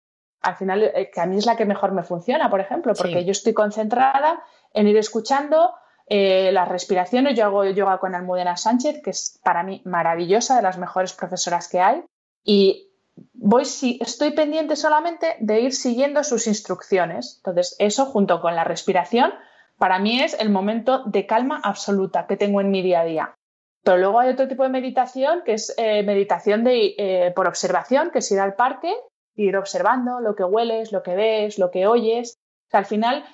[0.41, 3.25] al final, eh, que a mí es la que mejor me funciona, por ejemplo, porque
[3.25, 4.43] yo estoy concentrada
[4.73, 5.73] en ir escuchando
[6.07, 7.37] eh, las respiraciones.
[7.37, 11.67] Yo hago yoga con Almudena Sánchez, que es para mí maravillosa, de las mejores profesoras
[11.67, 12.03] que hay.
[12.43, 12.91] Y
[13.33, 17.37] voy si estoy pendiente solamente de ir siguiendo sus instrucciones.
[17.37, 19.31] Entonces, eso junto con la respiración
[19.81, 23.35] para mí es el momento de calma absoluta que tengo en mi día a día.
[23.83, 28.11] Pero luego hay otro tipo de meditación que es eh, meditación de, eh, por observación,
[28.11, 28.93] que es ir al parque,
[29.35, 32.37] ir observando lo que hueles, lo que ves, lo que oyes.
[32.71, 33.25] al final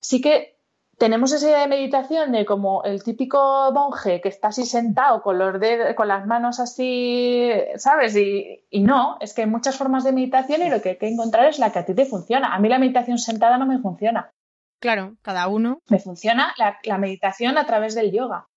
[0.00, 0.56] sí que
[0.96, 5.38] tenemos esa idea de meditación de como el típico monje que está así sentado con,
[5.38, 5.60] los
[5.96, 8.14] con las manos así, ¿sabes?
[8.16, 11.08] Y, y, no, es que hay muchas formas de meditación y lo que hay que
[11.08, 12.54] encontrar es la que a ti te funciona.
[12.54, 14.30] A mí la meditación sentada no me funciona.
[14.78, 15.80] Claro, cada uno.
[15.88, 18.48] Me funciona la, meditación a través del yoga.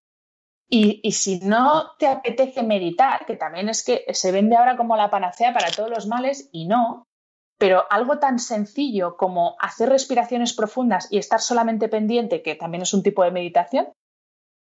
[0.70, 4.96] Y, y, si no te apetece meditar, que también es que se vende ahora como
[4.96, 7.08] la panacea para todos los males y no,
[7.58, 12.94] pero algo tan sencillo como hacer respiraciones profundas y estar solamente pendiente, que también es
[12.94, 13.92] un tipo de meditación,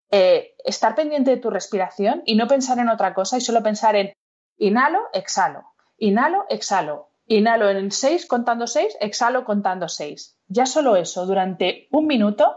[0.10, 3.98] eh, estar pendiente de tu respiración y no pensar en otra cosa y solo pensar
[3.98, 4.14] en
[4.58, 5.66] inhalo, exhalo,
[5.98, 12.08] inhalo, exhalo, inhalo en seis contando seis, exhalo contando seis ya solo eso, durante un
[12.08, 12.56] minuto,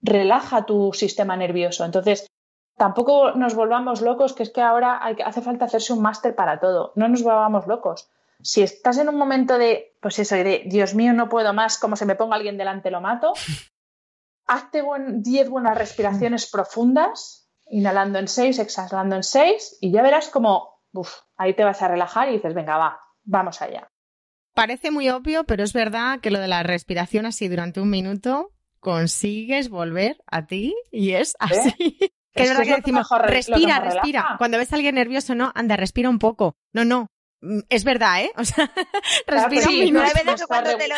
[0.00, 1.84] relaja tu sistema nervioso.
[1.84, 2.26] Entonces,
[2.76, 6.92] tampoco nos volvamos locos, que es que ahora hace falta hacerse un máster para todo.
[6.96, 8.10] No nos volvamos locos.
[8.42, 11.96] Si estás en un momento de, pues eso, de Dios mío, no puedo más, como
[11.96, 13.32] se me ponga alguien delante, lo mato,
[14.46, 20.82] hazte 10 buenas respiraciones profundas, inhalando en 6, exhalando en 6, y ya verás como,
[20.92, 23.88] uf, ahí te vas a relajar y dices, venga, va, vamos allá.
[24.54, 28.52] Parece muy obvio, pero es verdad que lo de la respiración así durante un minuto
[28.78, 31.98] consigues volver a ti y es así.
[32.36, 34.34] Que es, verdad que, decimos, respira, respira.
[34.38, 36.56] Cuando ves a alguien nervioso, no, anda, respira un poco.
[36.72, 37.06] No, no,
[37.68, 38.32] es verdad, ¿eh?
[38.38, 38.70] O sea,
[39.26, 40.46] respira minuto.
[40.46, 40.94] cuando te lo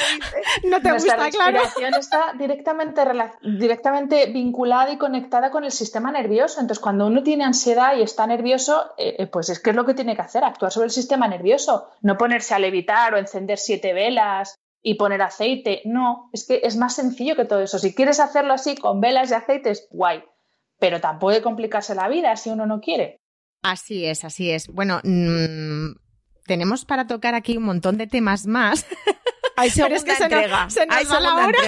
[0.64, 1.58] No te gusta, claro.
[1.58, 3.02] La respiración está directamente,
[3.42, 6.60] directamente vinculada y conectada con el sistema nervioso.
[6.60, 9.84] Entonces, cuando uno tiene ansiedad y está nervioso, eh, eh, pues es que es lo
[9.84, 11.88] que tiene que hacer, actuar sobre el sistema nervioso.
[12.02, 15.82] No ponerse a levitar o encender siete velas y poner aceite.
[15.84, 17.78] No, es que es más sencillo que todo eso.
[17.78, 20.22] Si quieres hacerlo así con velas y aceites, guay
[20.78, 23.20] pero tampoco puede complicarse la vida si uno no quiere.
[23.62, 24.68] Así es, así es.
[24.68, 25.96] Bueno, mm,
[26.46, 28.86] tenemos para tocar aquí un montón de temas más.
[29.58, 30.68] Hay segunda es que entrega.
[30.68, 31.58] Se nos, va la hora.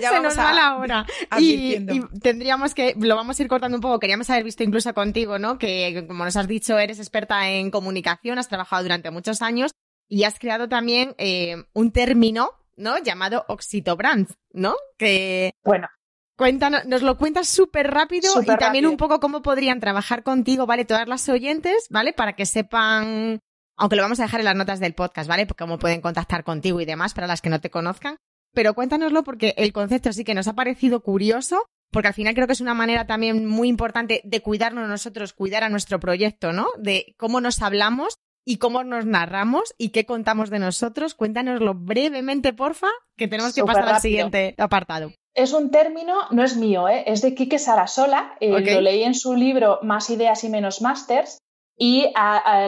[0.00, 1.06] se nos va la hora.
[1.38, 1.84] Y,
[2.20, 3.98] tendríamos que, lo vamos a ir cortando un poco.
[3.98, 5.58] Queríamos haber visto incluso contigo, ¿no?
[5.58, 9.72] Que, como nos has dicho, eres experta en comunicación, has trabajado durante muchos años
[10.08, 12.98] y has creado también eh, un término, ¿no?
[12.98, 14.76] Llamado Oxitobrand, ¿no?
[14.96, 15.54] Que.
[15.64, 15.88] Bueno,
[16.36, 20.84] Cuéntanos, nos lo cuentas súper rápido y también un poco cómo podrían trabajar contigo, ¿vale?
[20.84, 22.12] Todas las oyentes, ¿vale?
[22.12, 23.40] Para que sepan,
[23.76, 25.46] aunque lo vamos a dejar en las notas del podcast, ¿vale?
[25.46, 28.18] Porque cómo pueden contactar contigo y demás para las que no te conozcan.
[28.52, 31.60] Pero cuéntanoslo porque el concepto sí que nos ha parecido curioso,
[31.90, 35.64] porque al final creo que es una manera también muy importante de cuidarnos nosotros, cuidar
[35.64, 36.68] a nuestro proyecto, ¿no?
[36.78, 41.14] De cómo nos hablamos y cómo nos narramos y qué contamos de nosotros.
[41.14, 45.12] Cuéntanoslo brevemente, porfa, que tenemos que pasar al siguiente apartado.
[45.34, 47.04] Es un término, no es mío, ¿eh?
[47.06, 51.38] es de Quique Sarasola, eh, lo leí en su libro Más ideas y menos másters.
[51.76, 52.12] Y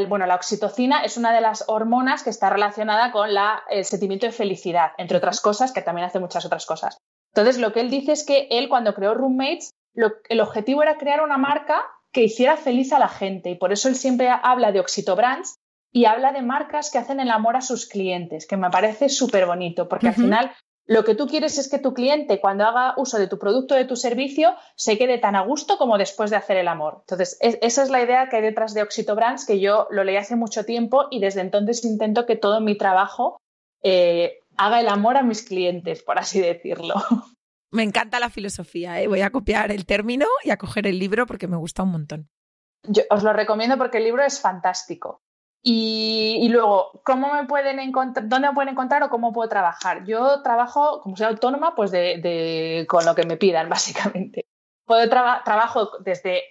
[0.09, 3.29] bueno, la oxitocina es una de las hormonas que está relacionada con
[3.71, 6.99] el sentimiento de felicidad, entre otras cosas, que también hace muchas otras cosas.
[7.35, 11.23] Entonces, lo que él dice es que él, cuando creó Roommates, el objetivo era crear
[11.23, 13.51] una marca que hiciera feliz a la gente.
[13.51, 15.57] Y por eso él siempre habla de Oxitobrands
[15.93, 19.47] y habla de marcas que hacen el amor a sus clientes, que me parece súper
[19.47, 20.53] bonito, porque al final
[20.87, 23.79] lo que tú quieres es que tu cliente, cuando haga uso de tu producto o
[23.79, 26.99] de tu servicio, se quede tan a gusto como después de hacer el amor.
[27.01, 30.17] Entonces, esa es la idea que hay detrás de Oxito Brands, que yo lo leí
[30.17, 33.41] hace mucho tiempo y desde entonces intento que todo mi trabajo
[33.83, 36.95] eh, haga el amor a mis clientes, por así decirlo.
[37.73, 39.01] Me encanta la filosofía.
[39.03, 39.09] ¿eh?
[39.09, 42.29] Voy a copiar el término y a coger el libro porque me gusta un montón.
[42.85, 45.21] Yo os lo recomiendo porque el libro es fantástico.
[45.69, 50.05] Y, luego, ¿cómo me pueden encontrar, dónde me pueden encontrar o cómo puedo trabajar?
[50.05, 54.47] Yo trabajo, como soy autónoma, pues de, con lo que me pidan, básicamente.
[54.85, 56.45] Puedo trabajo desde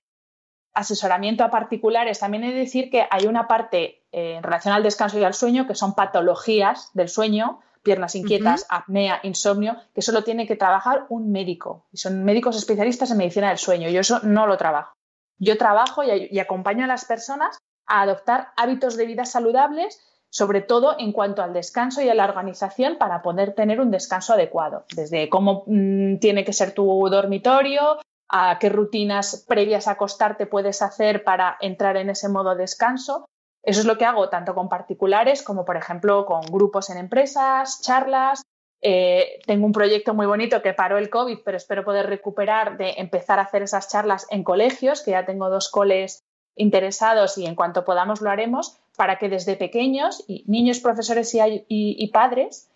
[0.73, 2.19] asesoramiento a particulares.
[2.19, 5.33] También he de decir que hay una parte eh, en relación al descanso y al
[5.33, 11.05] sueño, que son patologías del sueño, piernas inquietas, apnea, insomnio, que solo tiene que trabajar
[11.07, 11.87] un médico.
[11.93, 13.87] Y son médicos especialistas en medicina del sueño.
[13.87, 14.93] Yo eso no lo trabajo.
[15.37, 17.57] Yo trabajo y acompaño a las personas
[17.87, 22.25] a adoptar hábitos de vida saludables, sobre todo en cuanto al descanso y a la
[22.25, 27.99] organización para poder tener un descanso adecuado, desde cómo mm, tiene que ser tu dormitorio,
[28.27, 33.25] a qué rutinas previas a acostarte puedes hacer para entrar en ese modo descanso.
[33.63, 37.81] Eso es lo que hago tanto con particulares como, por ejemplo, con grupos en empresas,
[37.81, 38.43] charlas.
[38.81, 42.95] Eh, tengo un proyecto muy bonito que paró el COVID, pero espero poder recuperar de
[42.97, 46.23] empezar a hacer esas charlas en colegios, que ya tengo dos coles
[46.55, 51.35] interesados y en cuanto podamos lo haremos para que desde pequeños, y niños, profesores
[51.67, 52.69] y, padres,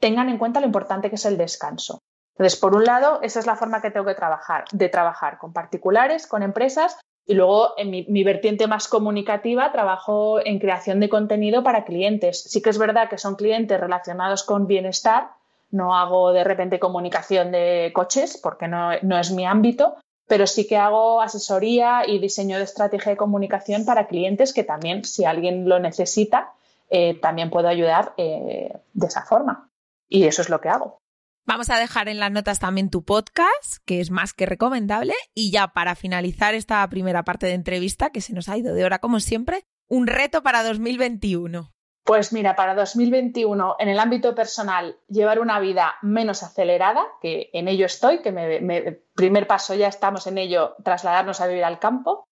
[0.00, 2.00] tengan en cuenta lo importante que es el descanso.
[2.34, 5.52] Entonces, por un lado, esa es la forma que tengo que trabajar, de trabajar con
[5.52, 11.08] particulares, con empresas, y luego en mi, mi, vertiente más comunicativa trabajo en creación de
[11.08, 12.42] contenido para clientes.
[12.42, 15.30] Sí que es verdad que son clientes relacionados con bienestar,
[15.70, 19.96] no hago de repente comunicación de coches porque no, no es mi ámbito,
[20.32, 25.04] pero sí que hago asesoría y diseño de estrategia de comunicación para clientes que también,
[25.04, 26.54] si alguien lo necesita,
[26.88, 29.68] eh, también puedo ayudar eh, de esa forma.
[30.08, 30.96] Y eso es lo que hago.
[31.44, 35.12] Vamos a dejar en las notas también tu podcast, que es más que recomendable.
[35.34, 38.86] Y ya para finalizar esta primera parte de entrevista, que se nos ha ido de
[38.86, 41.74] hora como siempre, un reto para 2021.
[42.04, 47.68] Pues mira, para 2021, en el ámbito personal, llevar una vida menos acelerada, que en
[47.68, 52.24] ello estoy, que me, primer paso ya estamos en ello, trasladarnos a vivir al campo.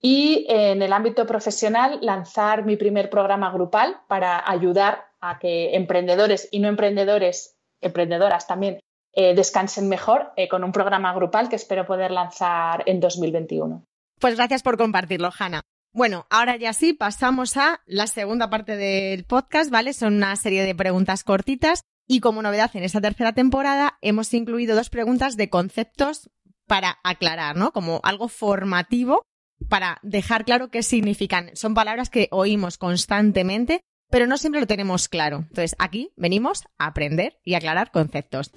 [0.00, 6.48] Y en el ámbito profesional, lanzar mi primer programa grupal para ayudar a que emprendedores
[6.50, 8.80] y no emprendedores, emprendedoras también,
[9.12, 13.84] eh, descansen mejor eh, con un programa grupal que espero poder lanzar en 2021.
[14.20, 15.60] Pues gracias por compartirlo, Hanna.
[15.92, 19.92] Bueno, ahora ya sí, pasamos a la segunda parte del podcast, ¿vale?
[19.92, 24.76] Son una serie de preguntas cortitas y como novedad en esta tercera temporada hemos incluido
[24.76, 26.30] dos preguntas de conceptos
[26.66, 27.72] para aclarar, ¿no?
[27.72, 29.22] Como algo formativo
[29.68, 31.50] para dejar claro qué significan.
[31.54, 33.80] Son palabras que oímos constantemente,
[34.10, 35.38] pero no siempre lo tenemos claro.
[35.48, 38.52] Entonces, aquí venimos a aprender y aclarar conceptos.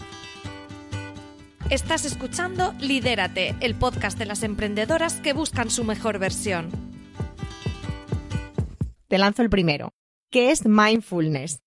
[1.70, 6.91] Estás escuchando Lidérate, el podcast de las emprendedoras que buscan su mejor versión.
[9.12, 9.92] Te lanzo el primero.
[10.30, 11.62] ¿Qué es mindfulness?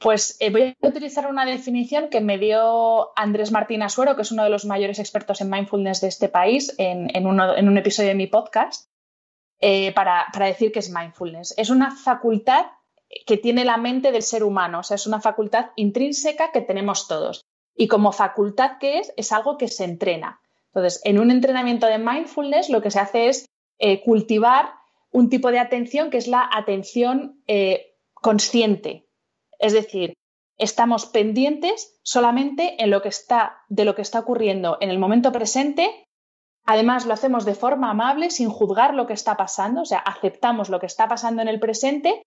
[0.00, 4.32] Pues eh, voy a utilizar una definición que me dio Andrés Martín Asuero, que es
[4.32, 8.26] uno de los mayores expertos en mindfulness de este país, en, un episodio de mi
[8.26, 8.90] podcast,
[9.60, 11.54] eh, para, decir que es mindfulness.
[11.56, 12.66] Es una facultad
[13.26, 17.08] que tiene la mente del ser humano, o sea, es una facultad intrínseca que tenemos
[17.08, 17.46] todos.
[17.74, 20.42] Y como facultad que es, es algo que se entrena.
[20.66, 23.46] Entonces, en un entrenamiento de mindfulness lo que se hace es
[23.78, 24.79] eh, cultivar
[25.10, 27.42] un tipo de atención que es la atención
[28.14, 29.08] consciente,
[29.58, 30.14] es decir,
[30.58, 35.32] estamos pendientes solamente en lo que está, de lo que está ocurriendo en el momento
[35.32, 36.06] presente.
[36.66, 40.68] Además, lo hacemos de forma amable, sin juzgar lo que está pasando, o sea, aceptamos
[40.68, 42.22] lo que está pasando en el presente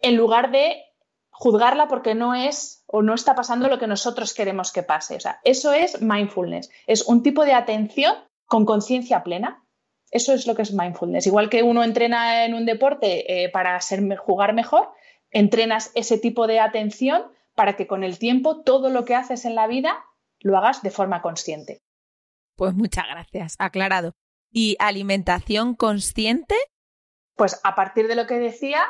[0.00, 0.84] en lugar de
[1.30, 5.16] juzgarla porque no es o no está pasando lo que nosotros queremos que pase.
[5.16, 6.70] O sea, eso es mindfulness.
[6.86, 8.14] Es un tipo de atención
[8.46, 9.63] con conciencia plena.
[10.10, 11.26] Eso es lo que es mindfulness.
[11.26, 14.90] Igual que uno entrena en un deporte eh, para ser, jugar mejor,
[15.30, 17.22] entrenas ese tipo de atención
[17.54, 20.04] para que con el tiempo todo lo que haces en la vida
[20.40, 21.80] lo hagas de forma consciente.
[22.56, 24.12] Pues muchas gracias, aclarado.
[24.52, 26.54] ¿Y alimentación consciente?
[27.36, 28.84] Pues a partir de lo que decía,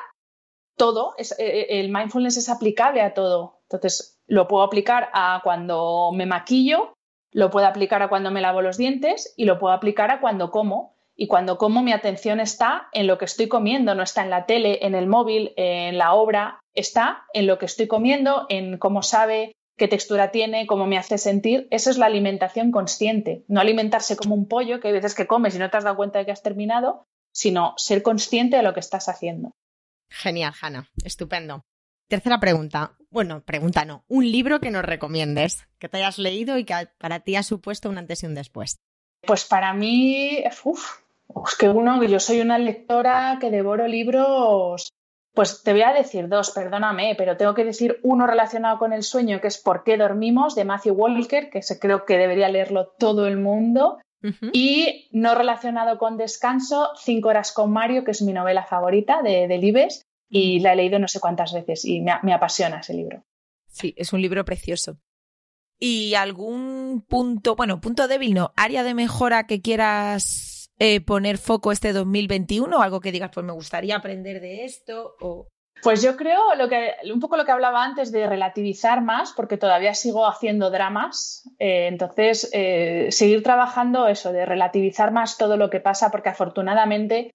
[0.76, 3.60] todo, es, eh, eh, el mindfulness es aplicable a todo.
[3.62, 6.94] Entonces, lo puedo aplicar a cuando me maquillo,
[7.30, 10.50] lo puedo aplicar a cuando me lavo los dientes y lo puedo aplicar a cuando
[10.50, 10.93] como.
[11.16, 14.46] Y cuando como mi atención está en lo que estoy comiendo, no está en la
[14.46, 19.02] tele, en el móvil, en la obra, está en lo que estoy comiendo, en cómo
[19.02, 21.68] sabe, qué textura tiene, cómo me hace sentir.
[21.70, 23.44] Esa es la alimentación consciente.
[23.48, 25.96] No alimentarse como un pollo, que hay veces que comes y no te has dado
[25.96, 29.52] cuenta de que has terminado, sino ser consciente de lo que estás haciendo.
[30.08, 30.88] Genial, Hanna.
[31.04, 31.64] Estupendo.
[32.08, 32.96] Tercera pregunta.
[33.10, 34.04] Bueno, pregunta no.
[34.08, 37.88] Un libro que nos recomiendes, que te hayas leído y que para ti ha supuesto
[37.88, 38.76] un antes y un después.
[39.26, 40.44] Pues para mí,
[41.28, 44.88] es que uno, yo soy una lectora que devoro libros.
[45.32, 49.02] Pues te voy a decir dos, perdóname, pero tengo que decir uno relacionado con el
[49.02, 50.54] sueño, que es ¿Por qué dormimos?
[50.54, 53.98] de Matthew Walker, que creo que debería leerlo todo el mundo.
[54.52, 59.48] Y no relacionado con descanso, Cinco horas con Mario, que es mi novela favorita de,
[59.48, 62.94] de Libes, y la he leído no sé cuántas veces y me, me apasiona ese
[62.94, 63.22] libro.
[63.66, 64.96] Sí, es un libro precioso.
[65.78, 70.53] ¿Y algún punto, bueno, punto débil no, área de mejora que quieras
[70.84, 72.82] eh, poner foco este 2021?
[72.82, 75.16] ¿Algo que digas, pues me gustaría aprender de esto?
[75.20, 75.48] O...
[75.82, 79.56] Pues yo creo lo que, un poco lo que hablaba antes de relativizar más, porque
[79.56, 81.48] todavía sigo haciendo dramas.
[81.58, 87.30] Eh, entonces, eh, seguir trabajando eso, de relativizar más todo lo que pasa, porque afortunadamente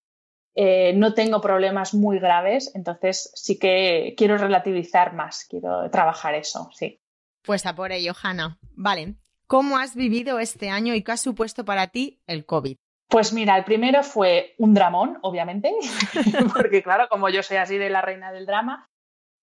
[0.95, 2.71] no tengo problemas muy graves.
[2.75, 6.99] Entonces, sí que quiero relativizar más, quiero trabajar eso, sí.
[7.43, 8.59] Pues a por ello, Hanna.
[8.75, 9.15] Vale.
[9.47, 12.77] ¿Cómo has vivido este año y qué ha supuesto para ti el COVID?
[13.09, 15.73] Pues mira, el primero fue un dramón, obviamente,
[16.55, 18.87] porque claro, como yo soy así de la reina del drama,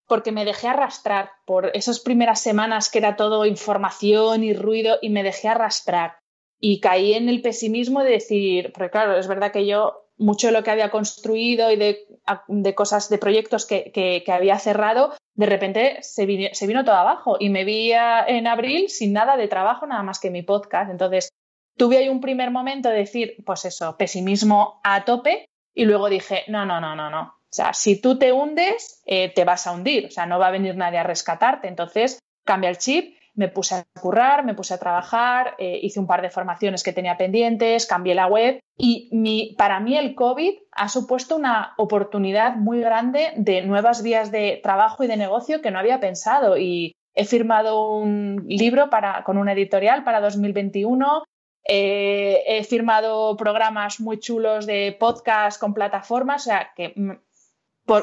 [0.07, 5.11] porque me dejé arrastrar por esas primeras semanas que era todo información y ruido y
[5.11, 6.19] me dejé arrastrar
[6.61, 10.53] y caí en el pesimismo de decir, porque claro, es verdad que yo mucho de
[10.53, 16.25] lo que había construido y de, cosas, de proyectos que, había cerrado, de repente se
[16.25, 20.03] vino, se vino todo abajo y me vi en abril sin nada de trabajo, nada
[20.03, 20.91] más que mi podcast.
[20.91, 21.29] Entonces,
[21.77, 26.45] tuve ahí un primer momento de decir, pues eso, pesimismo a tope y luego dije,
[26.49, 27.23] no, no, no, no, no.
[27.23, 30.49] O sea, si tú te hundes, eh, te vas a hundir, o sea, no va
[30.49, 31.69] a venir nadie a rescatarte.
[31.69, 36.07] Entonces, cambia el chip, me puse a currar, me puse a trabajar, eh, hice un
[36.07, 40.55] par de formaciones que tenía pendientes, cambié la web y mi, para mí el COVID
[40.73, 45.71] ha supuesto una oportunidad muy grande de nuevas vías de trabajo y de negocio que
[45.71, 51.25] no había pensado y he firmado un libro para, con una editorial para 2021,
[51.69, 57.13] eh, he firmado programas muy chulos de podcast con plataformas, o sea que mm,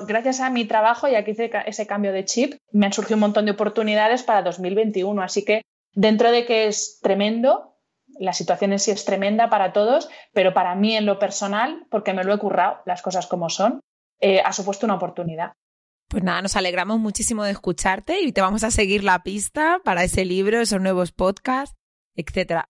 [0.08, 3.22] gracias a mi trabajo y aquí hice ese cambio de chip, me han surgido un
[3.22, 5.22] montón de oportunidades para 2021.
[5.22, 5.62] Así que
[5.94, 7.78] dentro de que es tremendo,
[8.20, 12.14] la situación en sí es tremenda para todos, pero para mí en lo personal, porque
[12.14, 13.82] me lo he currado, las cosas como son,
[14.20, 15.54] eh, ha supuesto una oportunidad.
[16.10, 20.04] Pues nada, nos alegramos muchísimo de escucharte y te vamos a seguir la pista para
[20.04, 21.76] ese libro, esos nuevos podcasts,
[22.16, 22.66] etcétera.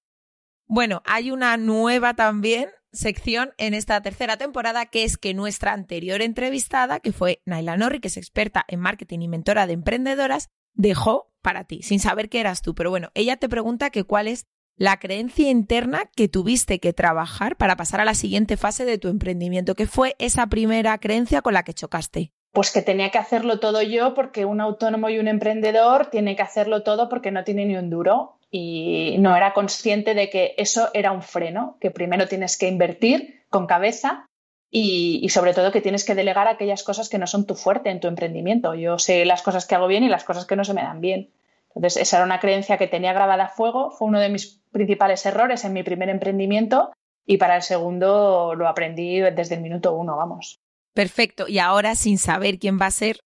[0.75, 6.23] Bueno, hay una nueva también sección en esta tercera temporada, que es que nuestra anterior
[6.23, 11.31] entrevistada, que fue Naila Norri, que es experta en marketing y mentora de emprendedoras, dejó
[11.43, 12.73] para ti, sin saber que eras tú.
[12.73, 17.55] Pero bueno, ella te pregunta que cuál es la creencia interna que tuviste que trabajar
[17.55, 19.75] para pasar a la siguiente fase de tu emprendimiento.
[19.75, 22.33] ¿Qué fue esa primera creencia con la que chocaste?
[22.51, 26.41] Pues que tenía que hacerlo todo yo porque un autónomo y un emprendedor tiene que
[26.41, 30.91] hacerlo todo porque no tiene ni un duro y no era consciente de que eso
[30.93, 34.27] era un freno, que primero tienes que invertir con cabeza
[34.69, 37.99] y, sobre todo que tienes que delegar aquellas cosas que no son tu fuerte en
[37.99, 38.75] tu emprendimiento.
[38.75, 41.01] Yo sé las cosas que hago bien y las cosas que no se me dan
[41.01, 41.31] bien.
[41.73, 45.25] Entonces, esa era una creencia que tenía grabada a fuego, fue uno de mis principales
[45.25, 46.93] errores en mi primer emprendimiento
[47.25, 50.59] y para el segundo lo aprendí desde el minuto uno, vamos.
[50.93, 51.47] Perfecto.
[51.47, 53.19] Y ahora, sin saber quién va a ser,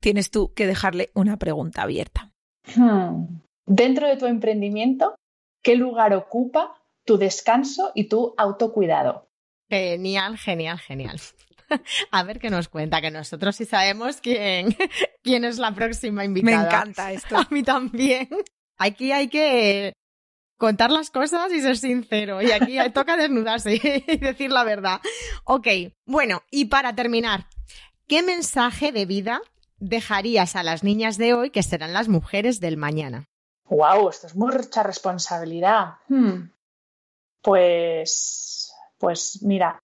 [0.00, 2.32] tienes tú que dejarle una pregunta abierta.
[2.74, 3.43] Hmm.
[3.66, 5.14] Dentro de tu emprendimiento,
[5.62, 9.28] ¿qué lugar ocupa tu descanso y tu autocuidado?
[9.70, 11.20] Genial, genial, genial.
[12.10, 14.76] A ver qué nos cuenta, que nosotros sí sabemos quién,
[15.22, 16.58] quién es la próxima invitada.
[16.58, 17.36] Me encanta esto.
[17.36, 18.28] A mí también.
[18.76, 19.94] Aquí hay que
[20.58, 22.42] contar las cosas y ser sincero.
[22.42, 25.00] Y aquí toca desnudarse y decir la verdad.
[25.44, 25.68] Ok,
[26.06, 27.46] bueno, y para terminar,
[28.06, 29.40] ¿qué mensaje de vida
[29.78, 33.28] dejarías a las niñas de hoy que serán las mujeres del mañana?
[33.68, 35.94] Wow, esto es mucha responsabilidad.
[36.08, 36.50] Hmm.
[37.42, 39.82] Pues, pues mira,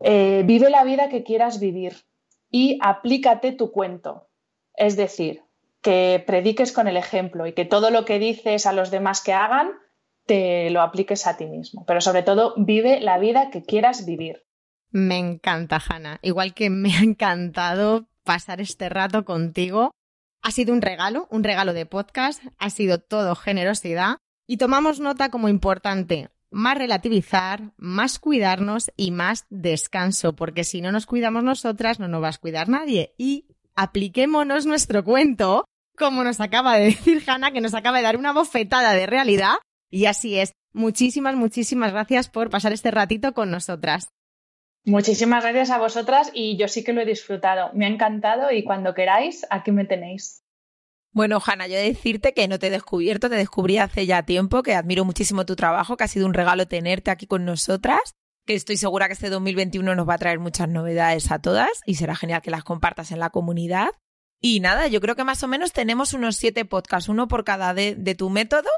[0.00, 2.04] eh, vive la vida que quieras vivir
[2.50, 4.28] y aplícate tu cuento.
[4.76, 5.42] Es decir,
[5.80, 9.32] que prediques con el ejemplo y que todo lo que dices a los demás que
[9.32, 9.72] hagan
[10.26, 11.84] te lo apliques a ti mismo.
[11.86, 14.44] Pero sobre todo, vive la vida que quieras vivir.
[14.90, 16.18] Me encanta, Hanna.
[16.22, 19.92] Igual que me ha encantado pasar este rato contigo
[20.44, 25.30] ha sido un regalo, un regalo de podcast, ha sido todo generosidad y tomamos nota
[25.30, 31.98] como importante más relativizar, más cuidarnos y más descanso, porque si no nos cuidamos nosotras
[31.98, 33.14] no nos va a cuidar nadie.
[33.18, 35.64] Y apliquémonos nuestro cuento,
[35.96, 39.54] como nos acaba de decir Hanna, que nos acaba de dar una bofetada de realidad.
[39.90, 40.52] Y así es.
[40.72, 44.08] Muchísimas, muchísimas gracias por pasar este ratito con nosotras.
[44.86, 47.70] Muchísimas gracias a vosotras y yo sí que lo he disfrutado.
[47.72, 50.44] Me ha encantado y cuando queráis, aquí me tenéis.
[51.10, 54.74] Bueno, Hanna, yo decirte que no te he descubierto, te descubrí hace ya tiempo, que
[54.74, 58.00] admiro muchísimo tu trabajo, que ha sido un regalo tenerte aquí con nosotras,
[58.44, 61.94] que estoy segura que este 2021 nos va a traer muchas novedades a todas y
[61.94, 63.88] será genial que las compartas en la comunidad.
[64.40, 67.72] Y nada, yo creo que más o menos tenemos unos siete podcasts, uno por cada
[67.72, 68.68] de, de tu método,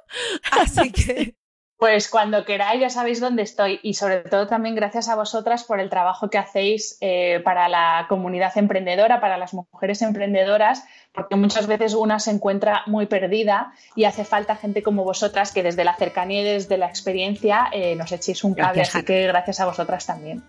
[0.52, 1.34] así que
[1.78, 3.80] pues cuando queráis ya sabéis dónde estoy.
[3.82, 8.06] Y sobre todo también gracias a vosotras por el trabajo que hacéis eh, para la
[8.08, 14.04] comunidad emprendedora, para las mujeres emprendedoras, porque muchas veces una se encuentra muy perdida y
[14.04, 18.10] hace falta gente como vosotras que desde la cercanía y desde la experiencia eh, nos
[18.12, 20.42] echéis un cable, así que gracias a vosotras también.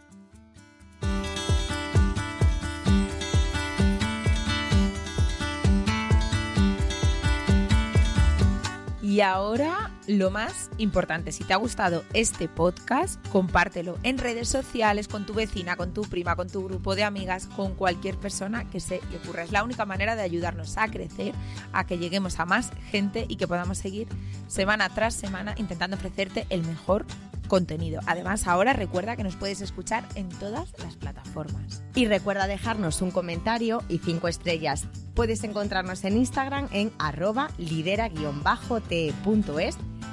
[9.18, 15.08] Y ahora lo más importante, si te ha gustado este podcast, compártelo en redes sociales
[15.08, 18.80] con tu vecina, con tu prima, con tu grupo de amigas, con cualquier persona que
[18.80, 19.42] se le ocurra.
[19.42, 21.34] Es la única manera de ayudarnos a crecer,
[21.74, 24.08] a que lleguemos a más gente y que podamos seguir
[24.46, 27.04] semana tras semana intentando ofrecerte el mejor
[27.48, 28.02] contenido.
[28.06, 31.84] Además, ahora recuerda que nos puedes escuchar en todas las plataformas.
[31.96, 34.88] Y recuerda dejarnos un comentario y cinco estrellas.
[35.16, 38.18] Puedes encontrarnos en Instagram en arroba lidera-te.es